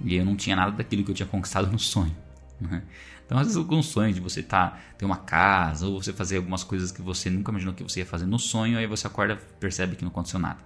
e 0.00 0.14
eu 0.14 0.24
não 0.24 0.36
tinha 0.36 0.54
nada 0.54 0.72
daquilo 0.72 1.04
que 1.04 1.10
eu 1.10 1.14
tinha 1.14 1.26
conquistado 1.26 1.70
no 1.70 1.78
sonho. 1.78 2.14
Né? 2.60 2.82
Então, 3.24 3.38
às 3.38 3.46
vezes, 3.46 3.56
alguns 3.56 3.86
sonhos 3.86 4.14
de 4.14 4.20
você 4.20 4.42
tá, 4.42 4.78
ter 4.96 5.04
uma 5.04 5.16
casa, 5.16 5.86
ou 5.86 6.00
você 6.00 6.12
fazer 6.12 6.36
algumas 6.36 6.62
coisas 6.62 6.92
que 6.92 7.02
você 7.02 7.28
nunca 7.28 7.50
imaginou 7.50 7.74
que 7.74 7.82
você 7.82 8.00
ia 8.00 8.06
fazer 8.06 8.26
no 8.26 8.38
sonho, 8.38 8.78
aí 8.78 8.86
você 8.86 9.06
acorda 9.06 9.36
percebe 9.58 9.96
que 9.96 10.02
não 10.02 10.10
aconteceu 10.10 10.38
nada. 10.38 10.58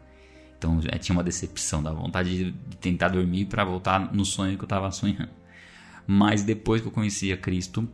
Então, 0.59 0.81
já 0.83 0.90
tinha 0.98 1.16
uma 1.16 1.24
decepção, 1.24 1.83
da 1.83 1.92
vontade 1.92 2.53
de 2.53 2.76
tentar 2.76 3.09
dormir 3.09 3.46
para 3.46 3.64
voltar 3.64 4.12
no 4.12 4.24
sonho 4.24 4.57
que 4.57 4.62
eu 4.62 4.66
estava 4.66 4.90
sonhando. 4.90 5.31
Mas 6.07 6.42
depois 6.42 6.83
que 6.83 6.88
eu 6.88 6.92
conhecia 6.92 7.37
Cristo, 7.37 7.88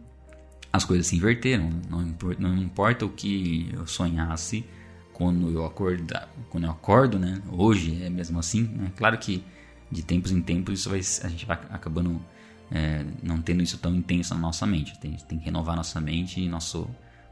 as 0.72 0.84
coisas 0.84 1.06
se 1.06 1.16
inverteram. 1.16 1.70
Não 1.88 2.02
não 2.38 2.56
importa 2.56 3.04
o 3.04 3.08
que 3.08 3.70
eu 3.72 3.86
sonhasse 3.86 4.64
quando 5.12 5.50
eu 5.50 5.64
acordo, 5.64 6.14
quando 6.50 6.64
eu 6.64 6.70
acordo, 6.70 7.18
né? 7.18 7.40
Hoje 7.50 8.02
é 8.02 8.10
mesmo 8.10 8.38
assim. 8.38 8.62
Né? 8.64 8.92
Claro 8.96 9.16
que 9.18 9.42
de 9.90 10.02
tempos 10.02 10.32
em 10.32 10.42
tempos 10.42 10.80
isso 10.80 10.90
vai, 10.90 10.98
a 10.98 11.28
gente 11.28 11.46
vai 11.46 11.58
acabando 11.70 12.20
é, 12.70 13.04
não 13.22 13.40
tendo 13.40 13.62
isso 13.62 13.78
tão 13.78 13.94
intenso 13.94 14.34
na 14.34 14.40
nossa 14.40 14.66
mente. 14.66 14.98
Tem, 14.98 15.12
tem 15.12 15.38
que 15.38 15.44
renovar 15.44 15.76
nossa 15.76 16.00
mente 16.00 16.40
e 16.40 16.48
nosso, 16.48 16.88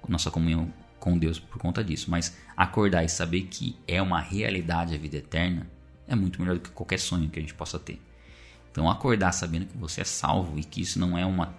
nossa 0.09 0.31
comunhão 0.31 0.73
com 0.99 1.18
Deus 1.18 1.38
por 1.38 1.59
conta 1.59 1.83
disso. 1.83 2.11
Mas 2.11 2.37
acordar 2.57 3.05
e 3.05 3.09
saber 3.09 3.42
que 3.42 3.77
é 3.87 4.01
uma 4.01 4.20
realidade 4.20 4.94
a 4.94 4.99
vida 4.99 5.16
eterna 5.16 5.66
é 6.07 6.14
muito 6.14 6.40
melhor 6.40 6.57
do 6.57 6.61
que 6.61 6.70
qualquer 6.70 6.99
sonho 6.99 7.29
que 7.29 7.38
a 7.38 7.42
gente 7.42 7.55
possa 7.55 7.79
ter. 7.79 8.01
Então 8.70 8.90
acordar 8.90 9.33
sabendo 9.33 9.66
que 9.66 9.77
você 9.77 10.01
é 10.01 10.05
salvo 10.05 10.59
e 10.59 10.64
que 10.64 10.81
isso 10.81 10.99
não 10.99 11.16
é 11.16 11.25
uma, 11.25 11.55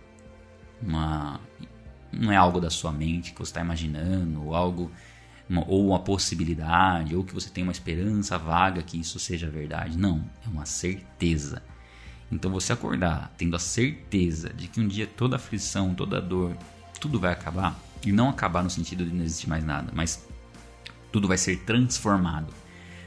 uma 0.81 1.39
não 2.11 2.31
é 2.31 2.35
algo 2.35 2.59
da 2.59 2.69
sua 2.69 2.91
mente 2.91 3.33
que 3.33 3.39
você 3.39 3.51
está 3.51 3.61
imaginando 3.61 4.43
ou 4.43 4.55
algo 4.55 4.91
uma, 5.49 5.63
ou 5.67 5.87
uma 5.87 5.99
possibilidade 5.99 7.15
ou 7.15 7.23
que 7.23 7.33
você 7.33 7.49
tem 7.49 7.63
uma 7.63 7.71
esperança 7.71 8.37
vaga 8.37 8.81
que 8.83 8.99
isso 8.99 9.19
seja 9.19 9.49
verdade. 9.49 9.97
Não, 9.97 10.23
é 10.45 10.49
uma 10.49 10.65
certeza 10.65 11.61
então 12.31 12.51
você 12.51 12.73
acordar 12.73 13.33
tendo 13.37 13.55
a 13.55 13.59
certeza 13.59 14.49
de 14.49 14.67
que 14.67 14.79
um 14.79 14.87
dia 14.87 15.07
toda 15.07 15.35
aflição, 15.35 15.93
toda 15.93 16.21
dor, 16.21 16.55
tudo 16.99 17.19
vai 17.19 17.31
acabar, 17.31 17.79
e 18.05 18.11
não 18.11 18.29
acabar 18.29 18.63
no 18.63 18.69
sentido 18.69 19.05
de 19.05 19.13
não 19.13 19.23
existir 19.23 19.49
mais 19.49 19.63
nada, 19.63 19.91
mas 19.93 20.27
tudo 21.11 21.27
vai 21.27 21.37
ser 21.37 21.57
transformado 21.59 22.53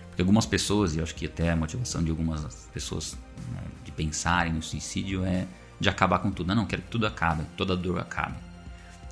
Porque 0.08 0.22
algumas 0.22 0.46
pessoas, 0.46 0.94
e 0.94 0.98
eu 0.98 1.04
acho 1.04 1.14
que 1.14 1.26
até 1.26 1.50
a 1.50 1.56
motivação 1.56 2.02
de 2.02 2.10
algumas 2.10 2.68
pessoas 2.72 3.16
né, 3.52 3.62
de 3.84 3.92
pensarem 3.92 4.52
no 4.52 4.62
suicídio 4.62 5.24
é 5.24 5.46
de 5.78 5.88
acabar 5.88 6.18
com 6.18 6.30
tudo. 6.30 6.48
Não, 6.48 6.56
não, 6.56 6.66
quero 6.66 6.82
que 6.82 6.88
tudo 6.88 7.06
acabe, 7.06 7.44
toda 7.56 7.76
dor 7.76 8.00
acabe. 8.00 8.36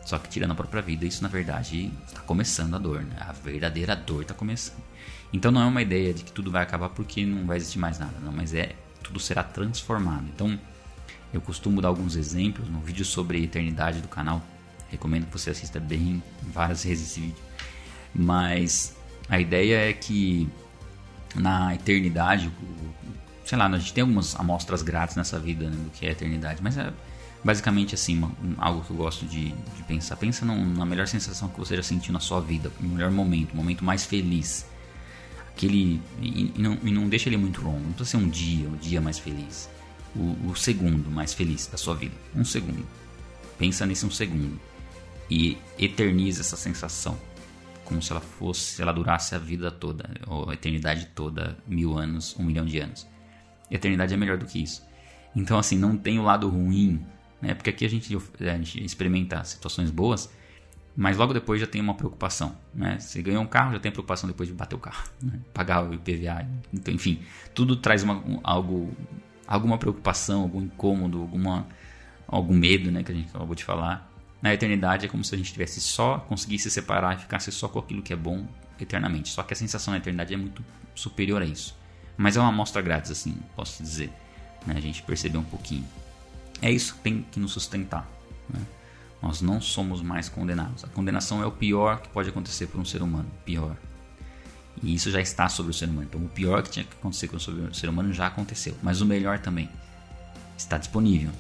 Só 0.05 0.19
que 0.19 0.29
tirando 0.29 0.53
a 0.53 0.55
própria 0.55 0.83
vida, 0.83 1.05
isso 1.05 1.23
na 1.23 1.29
verdade 1.29 1.93
está 2.07 2.21
começando 2.21 2.75
a 2.75 2.79
dor, 2.79 3.03
né? 3.03 3.17
A 3.21 3.33
verdadeira 3.33 3.95
dor 3.95 4.23
está 4.23 4.35
começando. 4.35 4.83
Então 5.33 5.51
não 5.51 5.63
é 5.63 5.67
uma 5.67 5.83
ideia 5.83 6.15
de 6.15 6.25
que 6.25 6.33
tudo 6.33 6.51
vai 6.51 6.63
acabar 6.63 6.89
porque 6.89 7.27
não 7.27 7.47
vai 7.47 7.57
existir 7.57 7.79
mais 7.79 7.99
nada, 7.99 8.19
não, 8.21 8.33
mas 8.33 8.55
é 8.55 8.75
tudo 9.07 9.21
será 9.21 9.43
transformado. 9.43 10.25
Então 10.35 10.59
eu 11.33 11.41
costumo 11.41 11.81
dar 11.81 11.89
alguns 11.89 12.17
exemplos 12.17 12.69
no 12.69 12.81
vídeo 12.81 13.05
sobre 13.05 13.43
eternidade 13.43 14.01
do 14.01 14.09
canal. 14.09 14.43
Recomendo 14.91 15.27
que 15.27 15.33
você 15.33 15.51
assista 15.51 15.79
bem 15.79 16.23
várias 16.53 16.83
vezes 16.85 17.11
esse 17.11 17.21
vídeo. 17.21 17.45
Mas 18.15 18.97
a 19.29 19.39
ideia 19.41 19.91
é 19.91 19.93
que 19.93 20.49
na 21.35 21.75
eternidade, 21.75 22.51
sei 23.45 23.59
lá, 23.59 23.67
a 23.67 23.79
gente 23.79 23.93
tem 23.93 24.03
algumas 24.03 24.35
amostras 24.39 24.83
grátis 24.83 25.17
nessa 25.17 25.39
vida 25.39 25.69
né, 25.69 25.77
do 25.77 25.91
que 25.91 26.07
é 26.07 26.09
a 26.09 26.13
eternidade, 26.13 26.63
mas 26.63 26.79
é 26.79 26.93
basicamente 27.45 27.95
assim, 27.95 28.29
algo 28.59 28.83
que 28.83 28.91
eu 28.91 28.97
gosto 28.97 29.27
de, 29.27 29.51
de 29.51 29.83
pensar. 29.87 30.17
Pensa 30.17 30.45
na 30.45 30.87
melhor 30.87 31.07
sensação 31.07 31.49
que 31.49 31.59
você 31.59 31.77
já 31.77 31.83
sentiu 31.83 32.13
na 32.13 32.21
sua 32.21 32.41
vida, 32.41 32.73
o 32.81 32.85
melhor 32.85 33.11
momento, 33.11 33.53
o 33.53 33.57
momento 33.57 33.85
mais 33.85 34.05
feliz. 34.05 34.67
Aquele, 35.57 36.03
e, 36.21 36.53
e, 36.55 36.55
não, 36.59 36.79
e 36.85 36.91
não 36.91 37.09
deixa 37.09 37.31
ele 37.31 37.39
muito 37.39 37.63
longo, 37.63 37.81
não 37.81 37.93
precisa 37.93 38.19
ser 38.19 38.25
um 38.25 38.29
dia, 38.29 38.69
o 38.69 38.77
dia 38.77 39.01
mais 39.01 39.19
feliz. 39.19 39.71
O, 40.15 40.51
o 40.51 40.55
segundo 40.55 41.11
mais 41.11 41.33
feliz 41.33 41.67
da 41.67 41.79
sua 41.79 41.95
vida. 41.95 42.15
Um 42.35 42.45
segundo. 42.45 42.87
Pensa 43.59 43.87
nesse 43.87 44.05
um 44.05 44.11
segundo. 44.11 44.61
E 45.31 45.57
eterniza 45.79 46.43
essa 46.43 46.57
sensação 46.57 47.19
como 47.87 48.03
se 48.03 48.13
ela 48.13 48.21
fosse, 48.21 48.61
se 48.61 48.83
ela 48.83 48.93
durasse 48.93 49.35
a 49.35 49.39
vida 49.39 49.71
toda, 49.71 50.11
ou 50.27 50.51
a 50.51 50.55
eternidade 50.55 51.07
toda, 51.15 51.57
mil 51.67 51.97
anos, 51.97 52.37
um 52.39 52.43
milhão 52.43 52.67
de 52.67 52.79
anos. 52.79 53.07
Eternidade 53.71 54.13
é 54.13 54.17
melhor 54.17 54.37
do 54.37 54.45
que 54.45 54.63
isso. 54.63 54.85
Então, 55.35 55.59
assim, 55.59 55.79
não 55.79 55.97
tem 55.97 56.19
o 56.19 56.23
lado 56.23 56.49
ruim, 56.49 57.05
né? 57.41 57.55
Porque 57.55 57.71
aqui 57.71 57.85
a 57.85 57.89
gente, 57.89 58.15
a 58.41 58.57
gente 58.57 58.85
experimenta 58.85 59.43
situações 59.45 59.91
boas, 59.91 60.31
mas 60.97 61.17
logo 61.17 61.35
depois 61.35 61.61
já 61.61 61.67
tem 61.67 61.81
uma 61.81 61.95
preocupação, 61.95 62.57
né? 62.75 62.99
Você 62.99 63.23
ganhou 63.23 63.43
um 63.43 63.47
carro, 63.47 63.73
já 63.73 63.79
tem 63.81 63.93
preocupação 63.93 64.29
depois 64.29 64.49
de 64.49 64.55
bater 64.55 64.77
o 64.77 64.79
carro, 64.79 65.09
né? 65.23 65.41
pagar 65.53 65.85
o 65.85 65.93
IPVA, 65.93 66.47
então, 66.73 66.93
enfim, 66.95 67.21
tudo 67.55 67.77
traz 67.77 68.03
uma, 68.03 68.23
algo, 68.43 68.97
alguma 69.47 69.77
preocupação, 69.77 70.43
algum 70.43 70.63
incômodo, 70.63 71.21
alguma, 71.21 71.67
algum 72.27 72.55
medo, 72.55 72.91
né? 72.91 73.03
Que 73.03 73.13
a 73.13 73.15
gente 73.15 73.29
acabou 73.29 73.55
de 73.55 73.65
falar 73.65 74.11
na 74.47 74.53
eternidade 74.55 75.07
é 75.07 75.09
como 75.09 75.25
se 75.25 75.35
a 75.35 75.39
gente 75.39 75.53
tivesse 75.53 75.81
só, 75.81 76.19
conseguisse 76.19 76.65
se 76.65 76.75
separar 76.75 77.17
e 77.17 77.21
ficasse 77.21 77.51
só 77.51 77.69
com 77.69 77.79
aquilo 77.79 78.03
que 78.03 78.13
é 78.13 78.17
bom 78.17 78.47
eternamente. 78.81 79.31
Só 79.31 79.43
que 79.43 79.53
a 79.53 79.57
sensação 79.57 79.93
na 79.93 79.99
eternidade 79.99 80.33
é 80.35 80.37
muito 80.37 80.65
superior 80.95 81.43
a 81.43 81.45
isso. 81.45 81.77
Mas 82.17 82.37
é 82.37 82.41
uma 82.41 82.51
amostra 82.51 82.81
grátis, 82.81 83.11
assim, 83.11 83.37
posso 83.55 83.83
dizer. 83.83 84.11
Né? 84.67 84.75
A 84.77 84.81
gente 84.81 85.03
percebeu 85.03 85.41
um 85.41 85.45
pouquinho. 85.45 85.85
É 86.63 86.71
isso 86.71 86.95
que 86.95 87.01
tem 87.01 87.27
que 87.31 87.41
nos 87.41 87.53
sustentar. 87.53 88.09
Né? 88.49 88.61
Nós 89.23 89.41
não 89.41 89.61
somos 89.61 90.03
mais 90.03 90.29
condenados. 90.29 90.85
A 90.85 90.89
condenação 90.89 91.43
é 91.43 91.47
o 91.47 91.51
pior 91.51 92.01
que 92.01 92.09
pode 92.09 92.29
acontecer 92.29 92.67
por 92.67 92.81
um 92.81 92.85
ser 92.85 93.03
humano. 93.03 93.29
Pior. 93.45 93.77
E 94.83 94.95
isso 94.95 95.11
já 95.11 95.21
está 95.21 95.49
sobre 95.49 95.71
o 95.71 95.75
ser 95.75 95.89
humano. 95.89 96.07
Então, 96.09 96.21
o 96.21 96.29
pior 96.29 96.63
que 96.63 96.71
tinha 96.71 96.85
que 96.85 96.93
acontecer 96.93 97.29
com 97.29 97.37
o 97.37 97.75
ser 97.75 97.89
humano 97.89 98.13
já 98.13 98.27
aconteceu. 98.27 98.77
Mas 98.83 99.01
o 99.01 99.07
melhor 99.07 99.39
também 99.39 99.69
está 100.57 100.79
disponível 100.79 101.31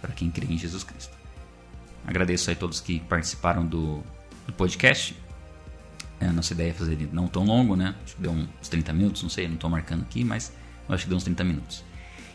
para 0.00 0.12
quem 0.12 0.30
crê 0.30 0.46
em 0.46 0.58
Jesus 0.58 0.82
Cristo. 0.82 1.16
Agradeço 2.06 2.50
aí 2.50 2.56
todos 2.56 2.80
que 2.80 2.98
participaram 3.00 3.64
do, 3.64 4.02
do 4.46 4.52
podcast. 4.52 5.16
É, 6.20 6.26
a 6.26 6.32
nossa 6.32 6.52
ideia 6.52 6.70
é 6.70 6.74
fazer 6.74 6.92
ele 6.92 7.08
não 7.12 7.28
tão 7.28 7.44
longo, 7.44 7.76
né? 7.76 7.94
Acho 8.04 8.16
que 8.16 8.22
deu 8.22 8.32
uns 8.32 8.68
30 8.68 8.92
minutos, 8.92 9.22
não 9.22 9.30
sei, 9.30 9.46
não 9.46 9.54
estou 9.54 9.70
marcando 9.70 10.02
aqui, 10.02 10.24
mas 10.24 10.52
acho 10.88 11.04
que 11.04 11.08
deu 11.08 11.16
uns 11.16 11.24
30 11.24 11.44
minutos. 11.44 11.84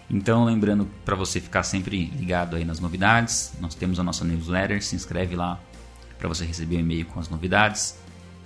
Então, 0.09 0.45
lembrando 0.45 0.87
para 1.03 1.15
você 1.15 1.41
ficar 1.41 1.63
sempre 1.63 2.05
ligado 2.05 2.55
aí 2.55 2.63
nas 2.63 2.79
novidades, 2.79 3.53
nós 3.59 3.75
temos 3.75 3.99
a 3.99 4.03
nossa 4.03 4.23
newsletter, 4.23 4.81
se 4.81 4.95
inscreve 4.95 5.35
lá 5.35 5.59
para 6.17 6.29
você 6.29 6.45
receber 6.45 6.75
o 6.75 6.77
um 6.77 6.81
e-mail 6.81 7.05
com 7.05 7.19
as 7.19 7.27
novidades. 7.27 7.97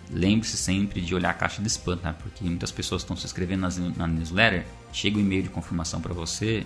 Lembre-se 0.09 0.57
sempre 0.57 0.99
de 1.01 1.13
olhar 1.13 1.29
a 1.29 1.33
caixa 1.33 1.61
de 1.61 1.67
spam, 1.67 1.97
tá? 1.97 2.13
Porque 2.13 2.43
muitas 2.43 2.71
pessoas 2.71 3.03
estão 3.03 3.15
se 3.15 3.25
inscrevendo 3.25 3.61
nas, 3.61 3.77
na 3.77 4.07
newsletter, 4.07 4.65
chega 4.91 5.17
o 5.17 5.19
um 5.19 5.23
e-mail 5.23 5.43
de 5.43 5.49
confirmação 5.49 6.01
para 6.01 6.13
você, 6.13 6.65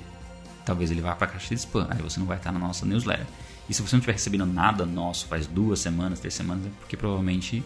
talvez 0.65 0.89
ele 0.89 1.01
vá 1.01 1.13
para 1.13 1.27
a 1.27 1.29
caixa 1.29 1.53
de 1.53 1.59
spam, 1.59 1.87
aí 1.89 2.01
você 2.01 2.19
não 2.19 2.25
vai 2.25 2.37
estar 2.37 2.51
na 2.51 2.59
nossa 2.59 2.85
newsletter. 2.85 3.27
E 3.69 3.73
se 3.73 3.81
você 3.81 3.95
não 3.95 3.99
estiver 3.99 4.13
recebendo 4.13 4.45
nada 4.45 4.85
nosso 4.85 5.27
faz 5.27 5.45
duas 5.45 5.79
semanas, 5.79 6.19
três 6.19 6.33
semanas, 6.33 6.65
é 6.65 6.69
porque 6.79 6.95
provavelmente 6.95 7.63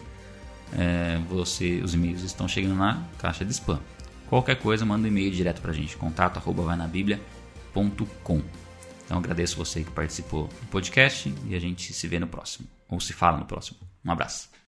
é, 0.72 1.18
você, 1.28 1.80
os 1.82 1.94
e-mails 1.94 2.22
estão 2.22 2.48
chegando 2.48 2.74
na 2.74 3.02
caixa 3.18 3.44
de 3.44 3.52
spam. 3.52 3.78
Qualquer 4.30 4.54
coisa, 4.60 4.86
manda 4.86 5.06
um 5.06 5.08
e-mail 5.08 5.32
direto 5.32 5.60
para 5.60 5.72
a 5.72 5.74
gente, 5.74 5.96
contato 5.96 6.36
arroba 6.36 6.62
vainabiblia.com. 6.62 8.40
Então 9.04 9.18
agradeço 9.18 9.56
você 9.56 9.82
que 9.82 9.90
participou 9.90 10.46
do 10.46 10.66
podcast 10.70 11.34
e 11.48 11.56
a 11.56 11.58
gente 11.58 11.92
se 11.92 12.06
vê 12.06 12.20
no 12.20 12.28
próximo, 12.28 12.68
ou 12.88 13.00
se 13.00 13.12
fala 13.12 13.38
no 13.38 13.44
próximo. 13.44 13.80
Um 14.04 14.12
abraço. 14.12 14.50